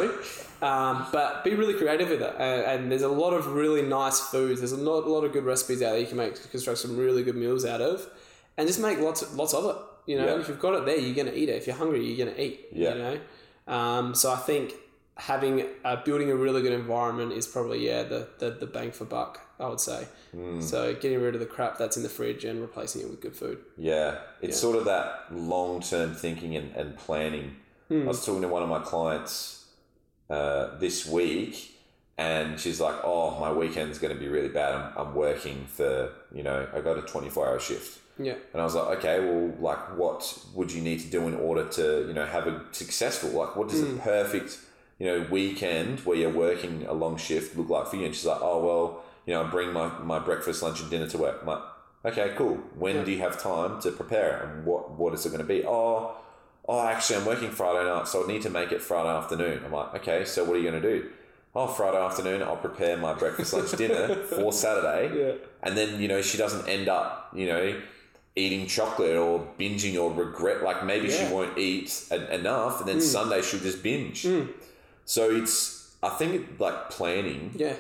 [0.61, 0.66] do.
[0.66, 2.35] Um, but be really creative with it.
[2.35, 4.61] Uh, and there's a lot of really nice foods.
[4.61, 6.96] There's a lot, a lot of good recipes out there you can make construct some
[6.98, 8.07] really good meals out of,
[8.61, 9.77] and just make lots lots of it.
[10.07, 10.40] You know, Yeah.
[10.40, 11.57] if you've got it there, you're gonna eat it.
[11.57, 12.68] If you're hungry, you're gonna eat.
[12.73, 12.94] Yeah.
[12.94, 14.75] You know, um, so I think
[15.16, 19.05] having uh, building a really good environment is probably yeah the, the the bang for
[19.07, 19.40] buck.
[19.59, 20.07] I would say.
[20.33, 20.61] Hmm.
[20.62, 23.37] So getting rid of the crap that's in the fridge and replacing it with good
[23.37, 23.59] food.
[23.77, 24.61] Yeah, it's Yeah.
[24.66, 27.57] sort of that long term thinking and, and planning.
[27.90, 29.66] I was talking to one of my clients
[30.31, 31.77] uh, this week,
[32.16, 34.75] and she's like, "Oh, my weekend's going to be really bad.
[34.75, 38.35] I'm, I'm working for you know, I got a 24 hour shift." Yeah.
[38.53, 41.66] And I was like, okay, well, like, what would you need to do in order
[41.68, 43.99] to, you know, have a successful, like, what does a hmm.
[43.99, 44.59] perfect,
[44.99, 48.07] you know, weekend where you're working a long shift look like for you?
[48.07, 51.07] And she's like, oh, well, you know, I bring my, my breakfast, lunch, and dinner
[51.09, 51.39] to work.
[51.41, 51.62] I'm like,
[52.05, 52.57] okay, cool.
[52.77, 54.43] When do you have time to prepare?
[54.45, 55.64] And what, what is it going to be?
[55.66, 56.16] Oh,
[56.68, 59.62] oh, actually, I'm working Friday night, so I need to make it Friday afternoon.
[59.64, 61.11] I'm like, okay, so what are you going to do?
[61.55, 65.18] Oh, Friday afternoon, I'll prepare my breakfast, lunch, dinner for Saturday.
[65.18, 65.33] Yeah.
[65.62, 67.81] And then, you know, she doesn't end up, you know,
[68.37, 70.62] eating chocolate or binging or regret.
[70.62, 71.28] Like maybe Yeah.
[71.28, 73.03] she won't eat en- enough, and then hmm.
[73.03, 74.22] Sunday she'll just binge.
[74.22, 74.43] Hmm.
[75.05, 77.74] So it's I think like planning Yeah.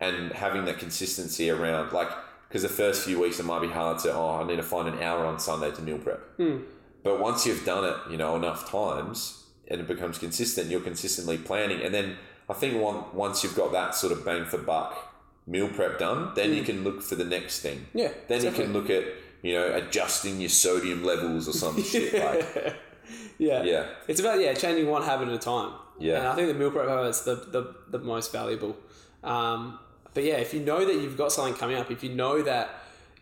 [0.00, 2.10] and having that consistency around like
[2.48, 4.88] because the first few weeks it might be hard to oh I need to find
[4.88, 6.20] an hour on Sunday to meal prep.
[6.36, 6.58] Hmm.
[7.02, 11.38] But once you've done it, you know enough times and it becomes consistent, you're consistently
[11.38, 12.16] planning, and then
[12.50, 15.14] I think one, once you've got that sort of bang for buck
[15.46, 17.86] meal prep done, then you can look for the next thing.
[17.94, 19.04] Yeah, Then you can look at
[19.44, 22.76] you know adjusting your sodium levels or some shit like
[23.38, 23.62] Yeah.
[23.62, 25.72] yeah It's about yeah changing one habit at a time.
[25.98, 26.18] Yeah.
[26.18, 27.62] and I think the meal prep habit's the the,
[27.94, 28.74] the most valuable.
[29.22, 29.78] Um,
[30.14, 32.66] but yeah, if you know that you've got something coming up, if you know that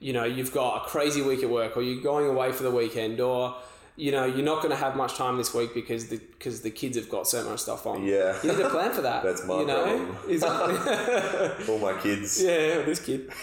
[0.01, 2.71] you know you've got a crazy week at work, or you're going away for the
[2.71, 3.57] weekend, or
[3.97, 6.71] you know you're not going to have much time this week because the because the
[6.71, 8.05] kids have got so much stuff on.
[8.05, 8.37] Yeah.
[8.43, 9.23] you need to plan for that.
[9.23, 10.17] That's my you know?
[10.39, 11.53] problem.
[11.69, 13.29] All my kids Yeah, this kid.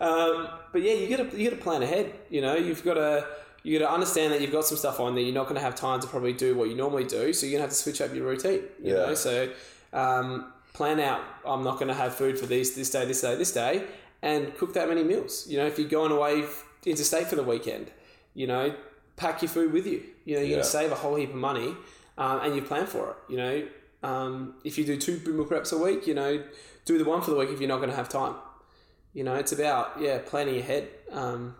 [0.00, 2.12] um, but yeah, you got to you got to plan ahead.
[2.30, 3.26] You know, you've got to
[3.62, 5.60] you got to understand that you've got some stuff on that you're not going to
[5.60, 7.32] have time to probably do what you normally do.
[7.32, 8.62] So you're going to have to switch up your routine.
[8.82, 9.06] You Yeah.
[9.06, 9.50] know, so
[9.92, 11.20] um, plan out.
[11.44, 13.84] I'm not going to have food for this this day, this day, this day,
[14.22, 15.46] and cook that many meals.
[15.48, 16.44] You know, if you're going away
[16.86, 17.90] interstate for the weekend,
[18.34, 18.74] you know,
[19.16, 20.02] pack your food with you.
[20.24, 20.54] You know, you're Yeah.
[20.56, 21.74] going to save a whole heap of money,
[22.16, 23.16] um, and you plan for it.
[23.28, 23.68] You know,
[24.02, 26.42] um, if you do two meal preps a week, you know,
[26.84, 28.34] do the one for the week if you're not going to have time.
[29.12, 30.88] You know, it's about yeah planning ahead.
[31.10, 31.56] Um,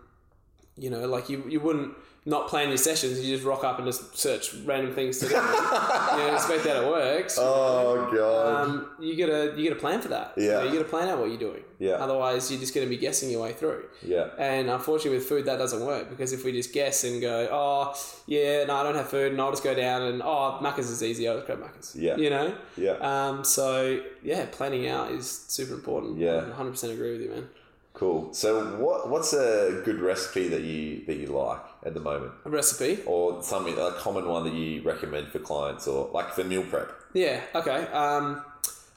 [0.77, 1.93] you know, like you you wouldn't
[2.25, 3.19] not plan your sessions.
[3.19, 5.33] You just rock up and just search random things to do.
[5.35, 7.37] you know, expect that it works.
[7.41, 10.33] oh god Um, you gotta you gotta plan for that.
[10.37, 10.51] You, Yeah.
[10.59, 11.63] know, you gotta plan out what you're doing.
[11.79, 11.91] Yeah.
[11.93, 13.85] Otherwise, you're just gonna be guessing your way through.
[14.03, 17.47] yeah And unfortunately, with food, that doesn't work because if we just guess and go,
[17.51, 17.95] oh,
[18.27, 21.01] yeah, no, I don't have food, and I'll just go down and, oh, Macca's is
[21.01, 21.95] easy, I'll just grab Macca's.
[21.95, 22.17] Yeah.
[22.17, 22.53] You know?
[22.77, 26.17] yeah Um, so, yeah, planning out is super important.
[26.19, 26.41] Yeah.
[26.57, 27.49] 100% agree with you, man.
[27.93, 28.33] Cool.
[28.33, 32.49] So, what what's a good recipe that you that you like at the moment, A
[32.49, 33.01] recipe?
[33.05, 36.91] or something a common one that you recommend for clients, or like for meal prep?
[37.13, 37.87] Yeah, okay.
[37.87, 38.43] Um,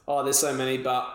[0.07, 1.07] oh, there's so many, but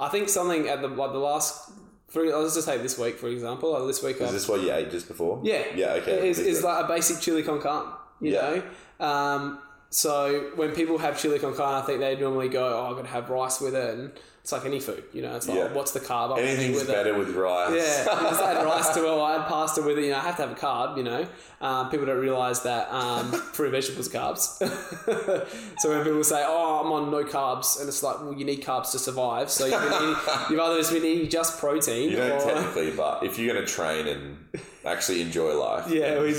[0.00, 1.70] I think something at the, like the last,
[2.08, 3.72] for, let's just take this week, for example.
[3.72, 5.40] Like this week, Is I've this what you ate just before?
[5.44, 5.64] Yeah.
[5.74, 5.92] Yeah.
[5.94, 6.28] Okay.
[6.28, 8.60] Is, is like a basic chili con carne, you Yeah.
[8.98, 9.06] know?
[9.06, 9.58] Um,
[9.90, 13.10] so when people have chili con carne, I think they normally go, oh, I'm to
[13.12, 13.94] have rice with it.
[13.98, 14.12] And
[14.42, 15.36] it's like any food, you know?
[15.36, 15.72] It's like, Yeah.
[15.72, 16.92] what's the carb I'm Anything's with it?
[16.92, 17.70] better with rice.
[17.70, 20.04] Yeah, you just add rice to it, or add pasta with it.
[20.06, 20.96] You know, I have to have a carb.
[20.96, 21.26] You know,
[21.60, 24.58] um, people don't realize that um, fruit and vegetables are carbs.
[25.78, 28.64] so when people say, "Oh, I'm on no carbs," and it's like, well, you need
[28.64, 29.48] carbs to survive.
[29.48, 30.16] So you've, been eating,
[30.50, 33.64] you've either just been eating just protein, You don't or technically, but if you're going
[33.64, 34.38] to train and
[34.84, 36.34] actually enjoy life, yeah, we,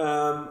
[0.00, 0.48] um,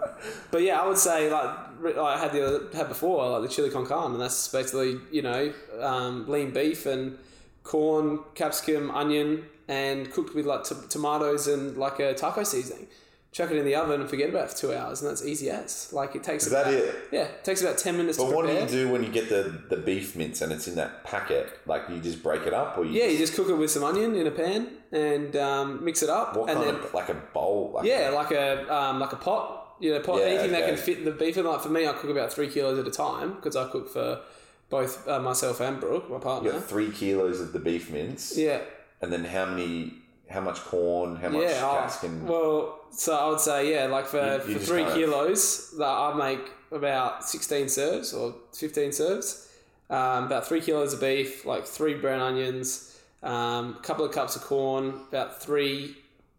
[0.52, 3.70] but yeah, I would say like I had the other, had before, like the chili
[3.70, 7.18] con carne, and that's basically you know um, lean beef and
[7.64, 12.88] corn, capsicum, onion, and cooked with like t- tomatoes and like a taco seasoning.
[13.32, 15.50] Chuck it in the oven and forget about it for two hours, and that's easy
[15.50, 15.94] as.
[15.94, 16.48] Like it takes.
[16.48, 16.96] Is about, that it?
[17.14, 19.64] Yeah, it takes about ten minutes But what do you do when you get the,
[19.70, 21.50] the beef mince and it's in that packet?
[21.66, 23.86] Like you just break it up, or you Yeah, you just cook it with some
[23.86, 27.08] onion in a pan and um, mix it up, what and kind then of like
[27.08, 27.72] a bowl?
[27.74, 29.61] Like Yeah, like a um, like a pot.
[29.82, 30.20] You know, pot.
[30.20, 31.36] Yeah, anything that can fit the beef.
[31.38, 33.90] And like for me, I cook about three kilos at a time because I cook
[33.90, 34.22] for
[34.70, 36.60] both uh, myself and Brooke, my you partner.
[36.60, 38.62] three kilos of the beef mince, Yeah,
[39.02, 39.96] and then how many?
[40.30, 41.18] How much corn?
[41.18, 42.08] How much yeah.
[42.24, 46.14] Well, so I would say yeah, like for, You- you for three kilos, that I
[46.14, 46.40] make
[46.72, 49.50] about sixteen serves or fifteen serves.
[49.90, 54.38] Um, about three kilos of beef, like three brown onions, um, a couple of cups
[54.38, 55.98] of corn, about three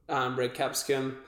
[0.09, 1.19] um, red capsicum,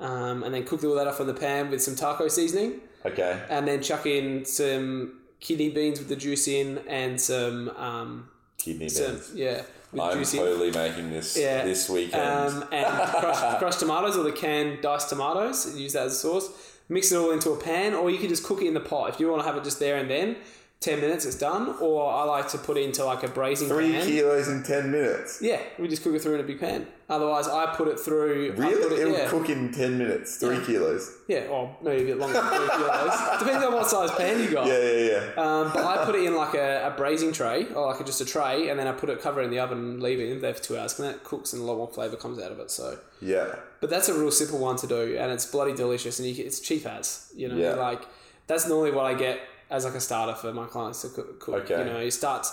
[0.00, 2.80] um, and then cook all that up in the pan with some taco seasoning.
[3.04, 3.40] okay.
[3.50, 8.28] and then chuck in some kidney beans with the juice in and some um
[8.58, 9.32] Kidney some beans.
[9.34, 9.62] yeah
[9.92, 11.64] I'm in totally making this Yeah.
[11.64, 12.22] this weekend.
[12.22, 16.48] um, and crushed, crushed tomatoes or the canned diced tomatoes use that as a sauce
[16.88, 19.10] mix it all into a pan or you can just cook it in the pot
[19.10, 20.36] if you want to have it just there and then
[20.82, 23.92] 10 minutes it's done or I like to put it into like a braising Three
[23.92, 25.38] pan kilos in ten minutes.
[25.40, 28.52] yeah we just cook it through in a big pan otherwise I put it through
[28.56, 29.00] Really?
[29.00, 30.36] It, will yeah, cook in ten minutes.
[30.38, 31.10] Three kilos.
[31.28, 34.50] yeah or maybe a bit longer than three kilos depends on what size pan you
[34.50, 35.42] got Yeah, yeah, yeah.
[35.42, 38.20] Um, but I put it in like a, a braising tray, or like a, just
[38.20, 40.28] a tray, and then I put it, cover it in the oven, and leave it
[40.30, 42.50] in there for two hours, and that cooks and a lot more flavour comes out
[42.52, 42.70] of it.
[42.70, 43.54] So, yeah.
[43.80, 46.60] but that's a real simple one to do, and it's bloody delicious, and you, it's
[46.60, 47.74] cheap as you know, Yeah.
[47.74, 48.02] like
[48.48, 49.40] that's normally what I get
[49.72, 51.48] as like a starter for my clients to cook.
[51.48, 51.78] Okay.
[51.78, 52.48] You know, it starts.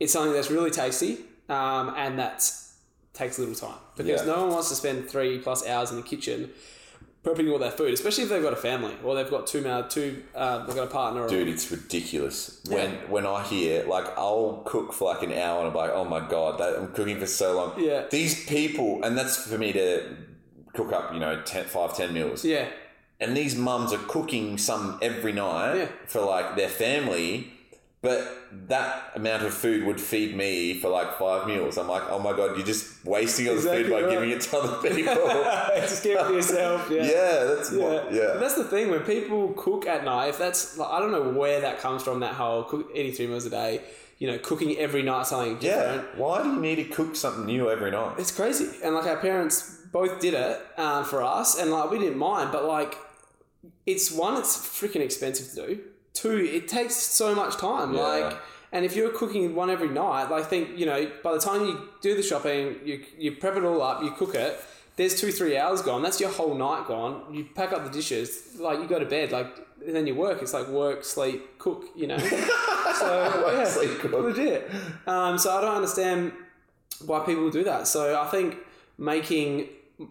[0.00, 2.50] It's something that's really tasty, um, and that
[3.12, 4.26] takes little time because Yeah.
[4.26, 6.50] no one wants to spend three plus hours in the kitchen
[7.24, 9.82] prepping all their food, especially if they've got a family or they've got two ma-
[9.82, 11.22] two uh, they've got a partner.
[11.22, 12.60] Or, Dude, it's ridiculous.
[12.68, 16.04] When when I hear like I'll cook for like an hour and I'm like, oh
[16.04, 17.72] my god, that, I'm cooking for so long.
[17.78, 18.04] Yeah.
[18.10, 20.16] These people, and that's for me to
[20.74, 22.44] cook up, you know, 10, 5, 10 meals.
[22.44, 22.66] yeah,
[23.20, 25.88] And these mums are cooking some every night Yeah.
[26.06, 27.50] for like their family.
[28.02, 28.20] But
[28.68, 31.78] that amount of food would feed me for like five meals.
[31.78, 34.10] I'm like, oh my god, you're just wasting all the Exactly food by right.
[34.10, 35.14] giving it to other people.
[35.76, 36.90] just give it to yourself.
[36.90, 37.02] Yeah.
[37.02, 37.82] yeah, that's Yeah.
[37.82, 38.12] what.
[38.12, 40.28] Yeah, But that's the thing when people cook at night.
[40.28, 42.20] If that's like, I don't know where that comes from.
[42.20, 43.80] That whole cook, eating three meals a day.
[44.18, 46.04] You know, cooking every night something different.
[46.14, 46.20] yeah.
[46.22, 48.16] Why do you need to cook something new every night?
[48.18, 48.68] It's crazy.
[48.84, 52.52] And like our parents both did it uh, for us, and like we didn't mind.
[52.52, 52.96] But like,
[53.86, 55.80] it's one, it's freaking expensive to do.
[56.12, 57.94] Two, it takes so much time.
[57.94, 58.00] Yeah.
[58.00, 58.38] Like,
[58.72, 61.88] and if you're cooking one every night, like think you know, by the time you
[62.00, 64.58] do the shopping, you you prep it all up, you cook it.
[64.96, 66.02] There's two three hours gone.
[66.02, 67.32] That's your whole night gone.
[67.32, 69.46] You pack up the dishes, like you go to bed, like
[69.86, 70.42] and then you work.
[70.42, 71.84] It's like work, sleep, cook.
[71.94, 72.18] You know.
[72.98, 74.12] so yeah, sleep, cook.
[74.12, 74.70] legit.
[75.06, 76.32] Um, so I don't understand
[77.04, 77.86] why people do that.
[77.86, 78.56] So I think
[78.98, 79.68] making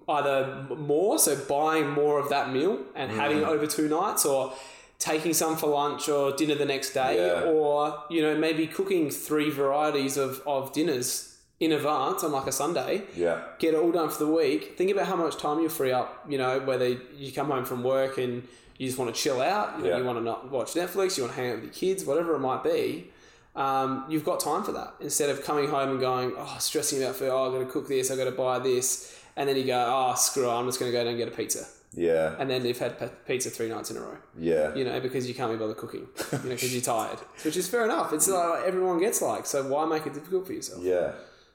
[0.08, 4.54] either more, so buying more of that meal and having it over two nights, or
[5.00, 7.44] taking some for lunch or dinner the next day, Yeah.
[7.50, 12.52] or you know maybe cooking three varieties of, of dinners in advance on like a
[12.52, 13.04] Sunday.
[13.16, 13.42] Yeah.
[13.60, 14.78] Get it all done for the week.
[14.78, 16.26] Think about how much time you free up.
[16.30, 19.78] You know whether you come home from work and you just want to chill out,
[19.78, 19.98] you, know, Yeah.
[20.00, 22.36] you want to not watch Netflix, you want to hang out with your kids, whatever
[22.36, 23.12] it might be
[23.56, 27.16] um, you've got time for that instead of coming home and going, oh, stressing about
[27.18, 27.30] food.
[27.30, 28.10] Oh, I've got to cook this.
[28.10, 29.16] I've got to buy this.
[29.36, 30.54] And then you go, oh, screw it.
[30.54, 31.66] I'm just going to go down and get a pizza.
[31.96, 32.36] Yeah.
[32.40, 34.74] And then they've had p- pizza three nights in a row, Yeah.
[34.76, 37.68] you know, because you can't be bothered cooking, you know, because you're tired, which is
[37.68, 38.14] fair enough.
[38.14, 40.84] It's like everyone gets like, so why make it difficult for yourself?
[40.84, 41.12] Yeah.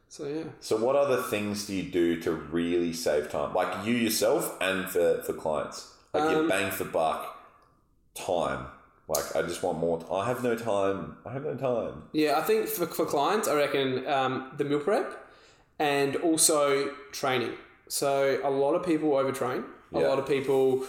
[0.08, 0.44] So, yeah.
[0.60, 3.52] So, what other things do you do to really save time?
[3.52, 5.92] Like you yourself and for, for clients?
[6.14, 7.36] Like your Um, bang for buck
[8.14, 8.66] time.
[9.08, 10.04] Like, I just want more.
[10.12, 11.16] I have no time.
[11.26, 12.04] I have no time.
[12.12, 15.14] Yeah, I think for, for clients, I reckon um, the meal prep
[15.78, 17.52] and also training.
[17.88, 19.64] So a lot of people overtrain.
[19.94, 20.08] A Yeah.
[20.08, 20.84] lot of people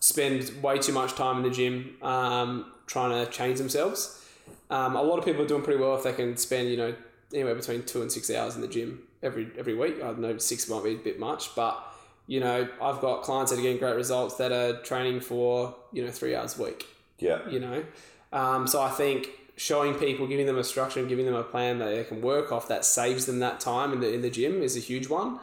[0.00, 4.22] spend way too much time in the gym um, trying to change themselves.
[4.70, 6.94] Um, a lot of people are doing pretty well if they can spend you know
[7.32, 10.02] anywhere between two and six hours in the gym every every week.
[10.02, 11.76] I know six might be a bit much, but
[12.26, 16.04] you know I've got clients that are getting great results that are training for you
[16.04, 16.86] know three hours a week
[17.18, 17.48] Yeah.
[17.48, 17.84] you know.
[18.32, 21.78] Um, so I think showing people, giving them a structure, and giving them a plan
[21.80, 24.62] that they can work off that saves them that time in the in the gym
[24.62, 25.38] is a huge one.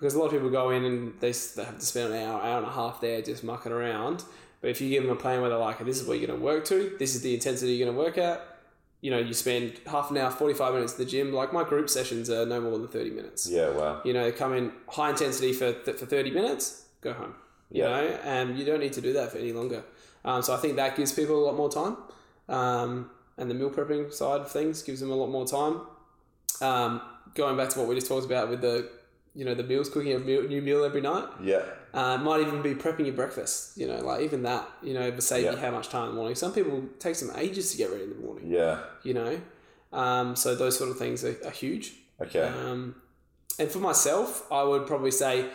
[0.00, 2.40] Because a lot of people go in and they, they have to spend an hour,
[2.40, 4.24] hour and a half there just mucking around.
[4.62, 6.38] But if you give them a plan where they're like, this is what you're going
[6.38, 8.40] to work to, this is the intensity you're going to work at,
[9.02, 11.34] you know, you spend half an hour, 45 minutes at the gym.
[11.34, 13.46] Like my group sessions are no more than 30 minutes.
[13.46, 13.68] Yeah.
[13.70, 14.00] Wow.
[14.04, 17.34] You know, come in high intensity for, th- for 30 minutes, go home.
[17.70, 17.88] You Yeah.
[17.88, 19.84] know, and you don't need to do that for any longer.
[20.24, 21.96] Um, so I think that gives people a lot more time.
[22.48, 25.80] Um, and the meal prepping side of things gives them a lot more time.
[26.60, 27.00] Um,
[27.34, 28.90] going back to what we just talked about with the,
[29.34, 31.24] you know, the meals, cooking a meal, new meal every night.
[31.42, 31.62] Yeah.
[31.94, 33.76] Uh, might even be prepping your breakfast.
[33.78, 34.68] You know, like even that.
[34.82, 35.52] You know, to save Yeah.
[35.52, 36.34] you how much time in the morning.
[36.34, 38.50] Some people take some ages to get ready in the morning.
[38.50, 38.80] Yeah.
[39.02, 39.40] You know,
[39.92, 41.94] um, so those sort of things are, are huge.
[42.20, 42.42] Okay.
[42.42, 42.96] Um,
[43.58, 45.50] and for myself, I would probably say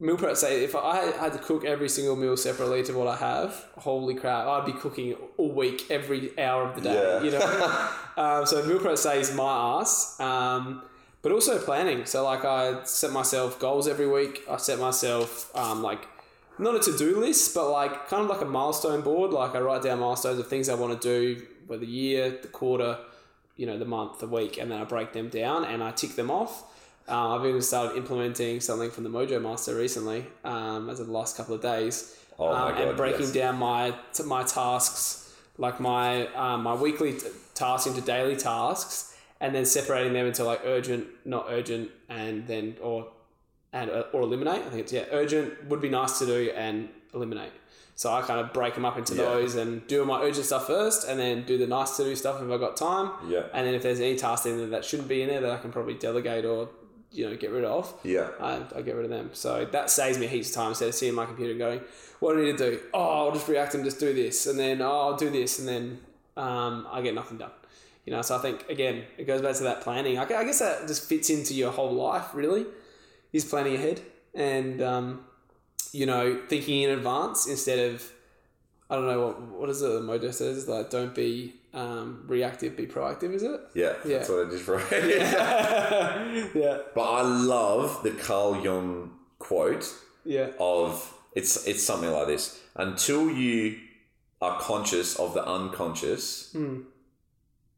[0.00, 0.36] meal prep.
[0.36, 4.14] Say if I had to cook every single meal separately to what I have, holy
[4.14, 6.94] crap, I'd be cooking all week, every hour of the day.
[6.94, 7.22] Yeah.
[7.22, 7.90] You know.
[8.16, 10.18] um, so meal prep saves my ass.
[10.20, 10.82] Um,
[11.22, 12.04] but also planning.
[12.04, 14.42] So like I set myself goals every week.
[14.50, 16.06] I set myself um, like
[16.58, 19.32] not a to do list, but like kind of like a milestone board.
[19.32, 22.48] Like I write down milestones of things I want to do for the year, the
[22.48, 22.98] quarter,
[23.56, 26.16] you know, the month, the week, and then I break them down and I tick
[26.16, 26.64] them off.
[27.08, 31.12] Uh, I've even started implementing something from the Mojo Master recently, um, as of the
[31.12, 33.32] last couple of days, Oh um, God, and breaking yes.
[33.32, 33.94] down my
[34.24, 39.11] my tasks, like my um, my weekly t- tasks into daily tasks,
[39.42, 43.08] and then separating them into like urgent, not urgent, and then or
[43.74, 44.60] and uh, or eliminate.
[44.66, 47.52] I think it's yeah, urgent would be nice to do and eliminate.
[47.94, 49.24] So I kind of break them up into Yeah.
[49.24, 52.40] those and do my urgent stuff first, and then do the nice to do stuff
[52.42, 53.10] if I got time.
[53.28, 53.42] Yeah.
[53.52, 55.58] And then if there's any tasks in there that shouldn't be in there that I
[55.58, 56.68] can probably delegate or
[57.10, 58.28] you know get rid of, Yeah.
[58.40, 59.30] I, I get rid of them.
[59.34, 61.80] So that saves me heaps of time instead of sitting on my computer and going,
[62.20, 62.80] what do I need to do?
[62.94, 65.68] Oh, I'll just react and just do this, and then oh, I'll do this, and
[65.68, 65.98] then
[66.36, 67.50] um, I get nothing done.
[68.04, 70.18] You know, so I think again, it goes back to that planning.
[70.18, 72.66] I guess that just fits into your whole life, really,
[73.32, 74.00] is planning ahead
[74.34, 75.24] and um,
[75.92, 78.10] you know thinking in advance instead of
[78.90, 82.76] I don't know what what is it the Mojo says like don't be um, reactive,
[82.76, 83.32] be proactive.
[83.32, 83.60] Is it?
[83.74, 83.94] Yeah.
[84.04, 84.18] Yeah.
[84.18, 84.84] That's what I just wrote.
[86.54, 89.92] yeah, But I love the Carl Jung quote
[90.24, 92.60] yeah, of it's it's something like this.
[92.76, 93.78] Until you
[94.40, 96.54] are conscious of the unconscious,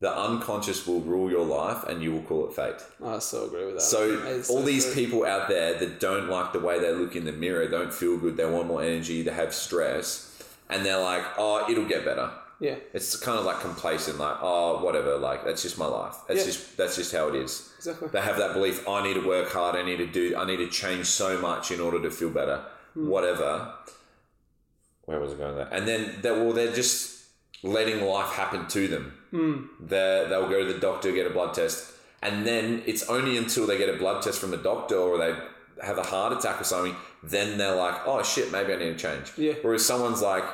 [0.05, 2.81] the unconscious will rule your life, and you will call it fate.
[3.03, 3.81] I so agree with that.
[3.81, 4.95] So It's all so these true.
[4.95, 8.19] people out there that don't like the way they look in the mirror, don't feel
[8.19, 10.07] good, they want more energy, they have stress,
[10.69, 12.29] and they're like, "Oh, it'll get better."
[12.61, 16.17] Yeah, It's kind of like complacent, like, "Oh, whatever, like that's just my life.
[16.29, 16.47] That's Yeah.
[16.51, 18.09] just that's just how it is." exactly.
[18.15, 20.59] They have that belief, "I need to work hard, I need to do I need
[20.67, 22.59] to change so much in order to feel better."
[22.93, 23.09] Hmm.
[23.09, 23.51] Whatever.
[25.07, 25.69] Where was it going there?
[25.77, 27.01] And then they well, they're just
[27.63, 29.05] letting life happen to them.
[29.35, 29.55] Hmm.
[29.81, 33.67] They they'll go to the doctor, get a blood test, and then it's only until
[33.67, 35.35] they get a blood test from a doctor or they
[35.83, 39.03] have a heart attack or something, then they're like, "Oh shit, maybe I need to
[39.07, 39.55] change." Yeah.
[39.63, 40.45] Whereas someone's like,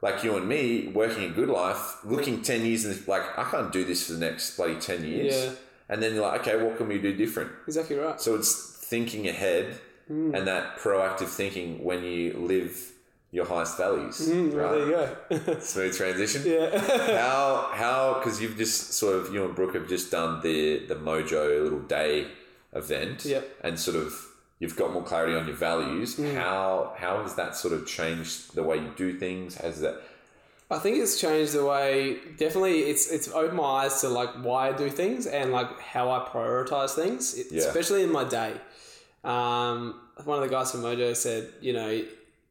[0.00, 3.70] like you and me, working a good life, looking ten years and like, I can't
[3.72, 5.34] do this for the next bloody ten years.
[5.34, 5.50] Yeah.
[5.90, 7.50] And then you're like, okay, what can we do different?
[7.66, 8.18] Exactly right.
[8.20, 8.52] So it's
[8.92, 9.78] thinking ahead
[10.08, 10.34] Hmm.
[10.34, 12.74] and that proactive thinking when you live
[13.32, 14.20] your highest values.
[14.28, 15.28] Mm, well, right?
[15.28, 15.60] there you go.
[15.60, 16.42] Smooth transition.
[16.44, 16.78] yeah.
[17.20, 20.94] How how because you've just sort of you and Brooke have just done the the
[20.96, 22.26] Mojo little day
[22.72, 23.24] event.
[23.24, 23.48] Yep.
[23.62, 24.26] And sort of
[24.58, 26.16] you've got more clarity on your values.
[26.16, 26.34] Mm.
[26.34, 29.54] How how has that sort of changed the way you do things?
[29.56, 29.96] Has that
[30.72, 32.18] I think it's changed the way.
[32.36, 36.10] Definitely, it's it's opened my eyes to like why I do things and like how
[36.10, 37.62] I prioritize things, Yeah.
[37.62, 38.52] especially in my day.
[39.24, 42.02] Um, one of the guys from Mojo said, you know,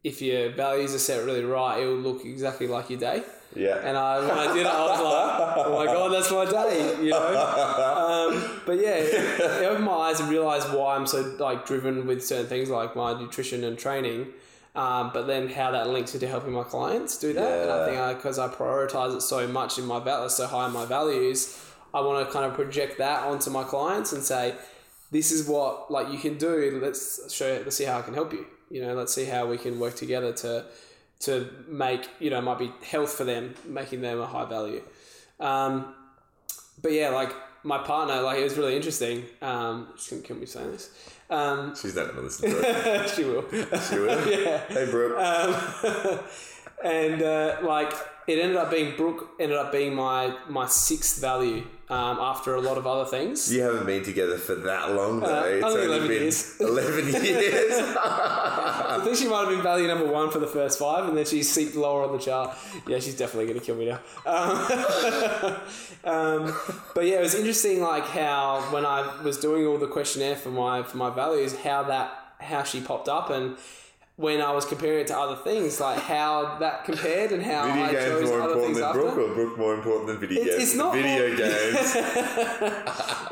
[0.04, 3.24] if your values are set really right, it will look exactly like your day.
[3.56, 3.78] yeah.
[3.84, 7.04] And I, when I did it, I was like, oh my god, that's my day,
[7.04, 8.32] you know.
[8.38, 12.24] Um, but yeah, it opened my eyes and realized why I'm so like driven with
[12.26, 14.28] certain things like my nutrition and training.
[14.76, 18.08] Um, but then how that links into helping my clients do that, and I Yeah.
[18.12, 21.60] think because I, prioritize it so much in my values, so high in my values,
[21.93, 24.54] I want to kind of project that onto my clients and say,
[25.12, 26.80] this is what like you can do.
[26.82, 27.60] Let's show.
[27.64, 28.45] Let's see how I can help you.
[28.70, 30.65] You know, let's see how we can work together to
[31.22, 34.82] to make you know might be health for them, making them a high value.
[35.39, 35.93] Um,
[36.82, 39.26] but yeah, like my partner, like it was really interesting.
[39.41, 39.89] Um,
[40.39, 41.09] we say this?
[41.30, 43.09] Um, She's not gonna listen to it.
[43.09, 43.45] she will.
[43.82, 44.30] She will.
[44.43, 44.57] yeah.
[44.67, 45.17] Hey Brooke.
[45.17, 46.20] Um,
[46.84, 47.91] and uh, like
[48.28, 52.62] it ended up being Brooke ended up being my my sixth value um, after a
[52.62, 53.52] lot of other things.
[53.52, 55.42] you haven't been together for that long though.
[55.42, 56.56] Uh, it's only 11 been years.
[56.60, 57.74] Eleven years.
[58.92, 61.26] I think she might have been value number one for the first five, and then
[61.26, 62.56] she seeped lower on the chart.
[62.88, 64.00] Yeah, she's definitely going to kill me now.
[64.26, 65.56] Um,
[66.04, 66.56] um,
[66.94, 70.50] but yeah, it was interesting, like how when I was doing all the questionnaire for
[70.50, 73.58] my for my values, how that how she popped up, and
[74.20, 77.86] when I was comparing it to other things, like how that compared and how video
[77.86, 78.99] I games chose more other important things than after.
[79.01, 80.63] Brooke, or Brooke more important than video It's- games?
[80.70, 81.95] it's not video more- games.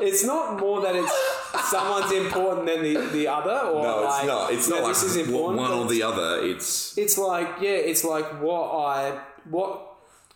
[0.00, 1.12] It's not more that it's
[1.70, 4.52] someone's important than the, the other, or No, like, it's not.
[4.52, 5.58] It's not like this is important.
[5.58, 6.40] one or the other.
[6.46, 9.20] It's it's like yeah, it's like what I
[9.50, 9.70] what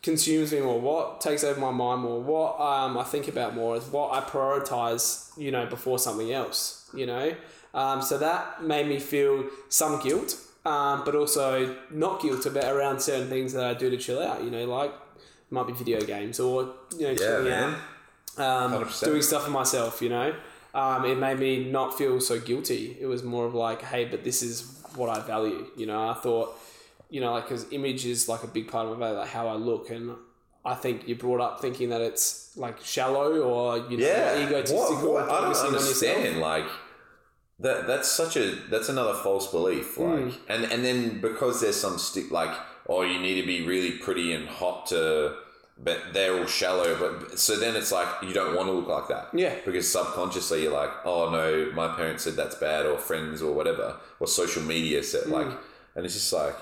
[0.02, 3.76] consumes me more, what takes over my mind more, what um, I think about more
[3.76, 7.34] is what I prioritize, you know, before something else, you know.
[7.74, 13.00] Um, so that made me feel some guilt, um, but also not guilt about around
[13.00, 14.92] certain things that I do to chill out, you know, like
[15.50, 17.76] might be video games or you know yeah, chilling man.
[18.38, 20.34] out, um, doing stuff for myself, you know.
[20.74, 22.96] Um, it made me not feel so guilty.
[22.98, 25.66] It was more of like, hey, but this is what I value.
[25.76, 26.58] You know, I thought,
[27.10, 29.48] you know, like because image is like a big part of my value, like how
[29.48, 30.12] I look, and
[30.64, 34.46] I think you brought up thinking that it's like shallow or you know Yeah.
[34.46, 35.12] egotistical.
[35.14, 35.30] What, what?
[35.30, 36.40] I don't understand.
[36.40, 36.64] Like
[37.60, 37.86] that.
[37.86, 38.56] That's such a.
[38.70, 39.98] That's another false belief.
[39.98, 40.30] Like, Hmm.
[40.48, 42.54] and and then because there's some stick like,
[42.88, 45.36] oh, you need to be really pretty and hot to.
[45.82, 46.94] But they're all shallow.
[46.96, 49.28] But so then it's like you don't want to look like that.
[49.32, 49.54] Yeah.
[49.64, 53.96] Because subconsciously you're like, oh no, my parents said that's bad, or friends, or whatever,
[54.20, 55.48] or social media said like,
[55.96, 56.54] and it's just like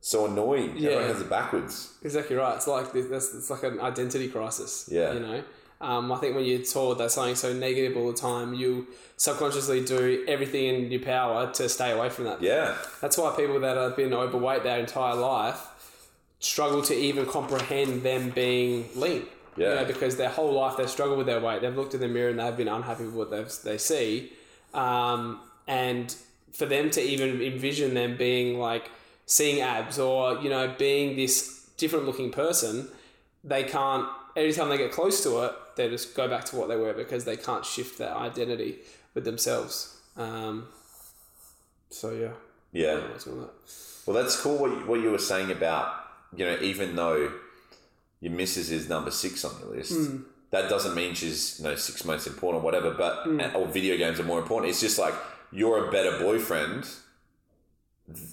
[0.00, 0.72] so annoying.
[0.72, 0.76] Hmm.
[0.78, 0.90] Yeah.
[0.90, 1.94] Everyone has it backwards.
[2.02, 2.54] Exactly right.
[2.56, 4.88] It's like this, that's it's like an identity crisis.
[4.92, 5.14] Yeah.
[5.14, 5.42] You know,
[5.82, 9.84] um, I think when you're told that something's so negative all the time, you subconsciously
[9.84, 12.40] do everything in your power to stay away from that.
[12.40, 12.76] Yeah.
[13.00, 15.60] That's why people that have been overweight their entire life
[16.40, 19.26] struggle to even comprehend them being lean.
[19.56, 19.74] You Yeah.
[19.74, 21.60] know, because their whole life they've struggled with their weight.
[21.62, 24.32] They've looked in the mirror and they've been unhappy with what they they see.
[24.72, 26.14] Um, and
[26.52, 28.90] for them to even envision them being like
[29.26, 32.88] seeing abs or you know being this different looking person,
[33.44, 34.06] they can't.
[34.34, 36.92] Every time they get close to it, they just go back to what they were
[36.92, 38.78] because they can't shift that identity
[39.14, 39.96] with themselves.
[40.16, 40.68] Um,
[41.90, 42.32] so yeah,
[42.72, 42.96] Yeah.
[42.96, 43.26] that.
[44.06, 44.58] Well, that's cool.
[44.58, 45.94] What you, what you were saying about
[46.34, 47.30] you know, even though
[48.20, 50.16] your missus is number six on your list, Hmm.
[50.50, 52.90] that doesn't mean she's you know six most important or whatever.
[52.92, 53.40] But Hmm.
[53.54, 54.70] or video games are more important.
[54.70, 55.14] It's just like
[55.50, 56.86] you're a better boyfriend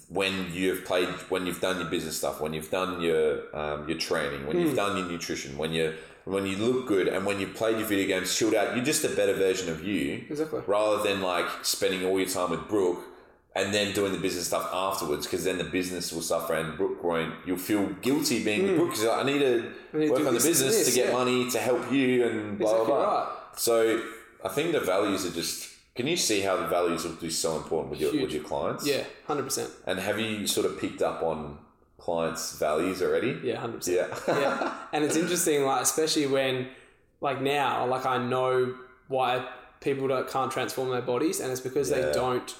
[0.08, 3.98] when you've played, when you've done your business stuff, when you've done your um, your
[3.98, 5.94] training, when you've done your nutrition, when you
[6.24, 9.04] when you look good, and when you've played your video games, chilled out, you're just
[9.04, 10.24] a better version of you.
[10.28, 10.60] Exactly.
[10.66, 13.00] Rather than like spending all your time with Brooke
[13.56, 17.02] and then doing the business stuff afterwards, because then the business will suffer, and Brooke
[17.02, 17.34] won't.
[17.46, 18.76] You'll feel guilty being with hmm.
[18.78, 21.12] Brooke because I need to I need work on the business this, to get yeah.
[21.12, 23.20] money to help you, and blah Exactly blah blah.
[23.20, 23.58] right.
[23.58, 24.02] So
[24.44, 25.68] I think the values are just.
[25.96, 28.86] Can you see how the values will be so important with your with your clients?
[28.86, 29.70] Yeah, hundred percent.
[29.86, 31.58] And have you sort of picked up on
[32.00, 33.38] clients' values already?
[33.42, 34.10] Yeah, hundred percent.
[34.28, 34.38] Yeah.
[34.40, 36.68] yeah, and it's interesting, like especially when,
[37.20, 38.74] like now, like I know
[39.08, 39.46] why
[39.80, 41.96] people don't can't transform their bodies, and it's because Yeah.
[42.00, 42.54] they don't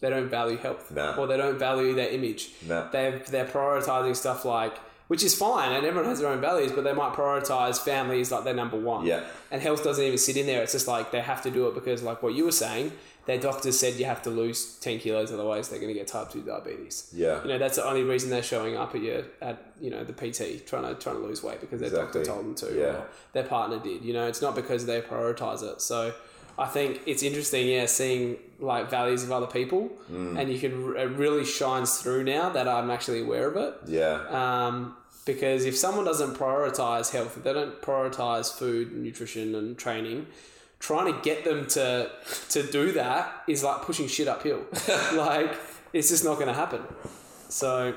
[0.00, 1.14] they don't value health No.
[1.18, 2.50] or they don't value their image.
[2.66, 2.88] No.
[2.92, 4.76] They're they're prioritizing stuff like
[5.08, 8.44] which is fine, and everyone has their own values, but they might prioritize families like
[8.44, 9.04] their number one.
[9.04, 9.22] Yeah.
[9.50, 10.62] and health doesn't even sit in there.
[10.62, 12.92] It's just like they have to do it because, like what you were saying,
[13.30, 16.28] their doctor said you have to lose ten kilos, otherwise they're going to get type
[16.34, 17.36] two diabetes Yeah.
[17.42, 20.16] you know that's the only reason they're showing up at your at you know the
[20.20, 22.20] PT trying to trying to lose weight because their Exactly.
[22.22, 22.86] doctor told them to Yeah.
[22.98, 23.02] or
[23.34, 26.00] their partner did you know it's not because they prioritize it so
[26.58, 28.22] I think it's interesting yeah seeing
[28.72, 30.38] like values of other people Mm.
[30.38, 30.72] and you can
[31.04, 34.16] it really shines through now that I'm actually aware of it Yeah.
[34.40, 34.74] um,
[35.30, 40.20] because if someone doesn't prioritize health if they don't prioritize food nutrition and training
[40.80, 42.10] trying to get them to
[42.48, 44.62] to do that is like pushing shit uphill
[45.14, 45.54] like
[45.92, 46.82] it's just not going to happen
[47.48, 47.88] so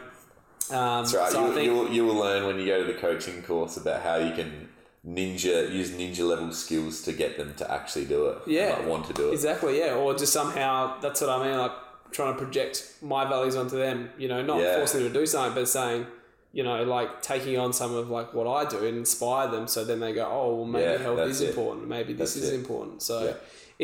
[0.72, 1.32] um, That's right.
[1.32, 3.76] so you, I think you'll, you will learn when you go to the coaching course
[3.78, 4.70] about how you can
[5.06, 8.38] ninja use ninja level skills to get them to actually do it.
[8.48, 8.70] Yeah.
[8.78, 9.34] like, want to do it.
[9.34, 11.72] exactly yeah or just somehow that's what I mean like
[12.12, 14.78] trying to project my values onto them you know not Yeah.
[14.78, 16.06] forcing them to do something but saying
[16.54, 19.84] you know like taking on some of like what I do and inspire them so
[19.84, 21.50] then they go oh well maybe Yeah, health is it.
[21.50, 22.56] important maybe this That's is it.
[22.62, 23.34] important so Yeah.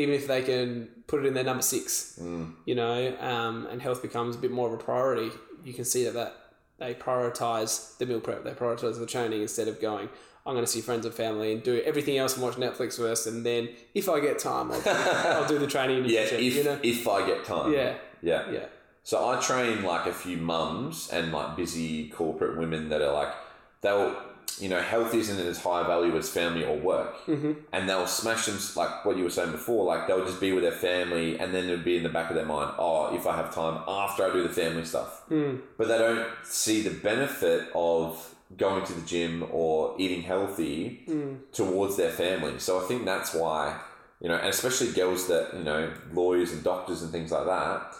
[0.01, 2.53] even if they can put it in their number six Mm.
[2.65, 5.29] you know um, and health becomes a bit more of a priority
[5.65, 6.33] you can see that that
[6.77, 10.07] they prioritize the meal prep they prioritize the training instead of going
[10.45, 13.27] I'm going to see friends and family and do everything else and watch Netflix first,
[13.27, 14.89] and then if I get time, I'll do,
[15.35, 16.05] I'll do the training.
[16.05, 17.71] Yeah, if you know, if I get time.
[17.73, 18.49] yeah, Yeah.
[18.51, 18.65] yeah,
[19.09, 23.33] So I train like a few mums and like busy corporate women that are like
[23.81, 24.15] they'll
[24.59, 27.53] you know health isn't as high value as family or work, mm-hmm.
[27.73, 29.83] and they'll smash them like what you were saying before.
[29.83, 32.35] Like they'll just be with their family, and then it'll be in the back of
[32.35, 35.27] their mind, oh, if I have time after I do the family stuff.
[35.31, 35.61] Mm.
[35.75, 41.03] But they don't see the benefit of going to the gym or eating healthy
[41.51, 42.59] towards their family.
[42.59, 43.79] So I think that's why
[44.21, 47.95] you know, and especially girls that you know, lawyers and doctors and things like that,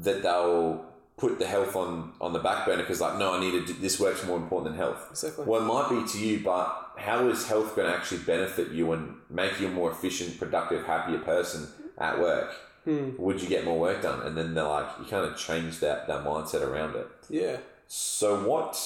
[0.00, 0.84] that they'll
[1.16, 3.64] put the health on on the back burner because like, no, I need to.
[3.66, 5.06] Do, this work's more important than health.
[5.10, 5.44] Exactly.
[5.44, 8.92] Well, it might be to you, but how is health going to actually benefit you
[8.92, 11.68] and make you a more efficient, productive, happier person
[11.98, 12.52] at work?
[12.84, 13.10] Hmm.
[13.18, 14.20] Would you get more work done?
[14.22, 17.06] And then they're like, you kind of change that that mindset around it.
[17.30, 17.58] yeah.
[17.86, 18.80] So what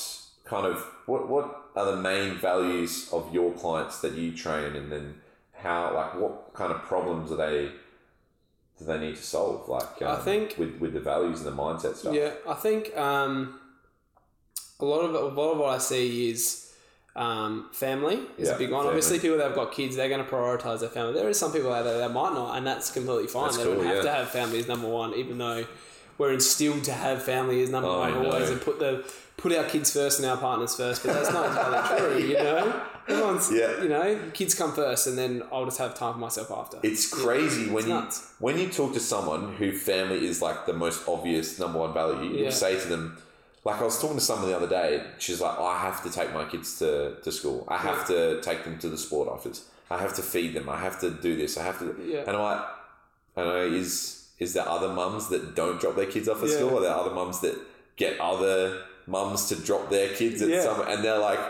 [0.44, 4.90] kind of what what are the main values of your clients that you train and
[4.90, 5.14] then
[5.54, 7.70] how like what kind of problems are they
[8.78, 11.62] do they need to solve like um, I think- with with the values and the
[11.62, 13.58] mindset stuff Yeah, I think um,
[14.80, 16.64] a lot of a lot of what I see is
[17.16, 18.80] um, family is Yeah, a big one.
[18.82, 18.88] family.
[18.90, 21.14] Obviously, people that have got kids, they're going to prioritize their family.
[21.14, 23.46] There is some people out there that might not, and that's completely fine.
[23.46, 24.02] That's they cool, don't have yeah.
[24.02, 25.66] to have family as number one, even though
[26.16, 29.04] we're instilled to have family as number Oh, one always, and put the
[29.38, 31.02] put our kids first and our partners first.
[31.04, 32.82] But that's not entirely true, you know.
[33.08, 33.82] Everyone's, Yeah.
[33.82, 36.78] you know, kids come first, and then I'll just have time for myself after.
[36.82, 38.34] it's crazy when you nuts.
[38.38, 42.28] when you talk to someone who family is like the most obvious number one value
[42.36, 42.50] you Yeah.
[42.50, 43.16] say to them
[43.64, 46.34] like I was talking to someone the other day she's like I have to take
[46.34, 49.58] my kids to, to school I have to take them to the sport office
[49.90, 52.24] I have to feed them I have to do this I have to Yeah.
[52.26, 52.62] and I'm like
[53.38, 56.56] I know is is there other mums that don't drop their kids off at Yeah.
[56.56, 56.76] school?
[56.78, 57.56] Are there other mums that
[57.96, 60.62] get other mums to drop their kids at Yeah.
[60.62, 61.40] some and they're like,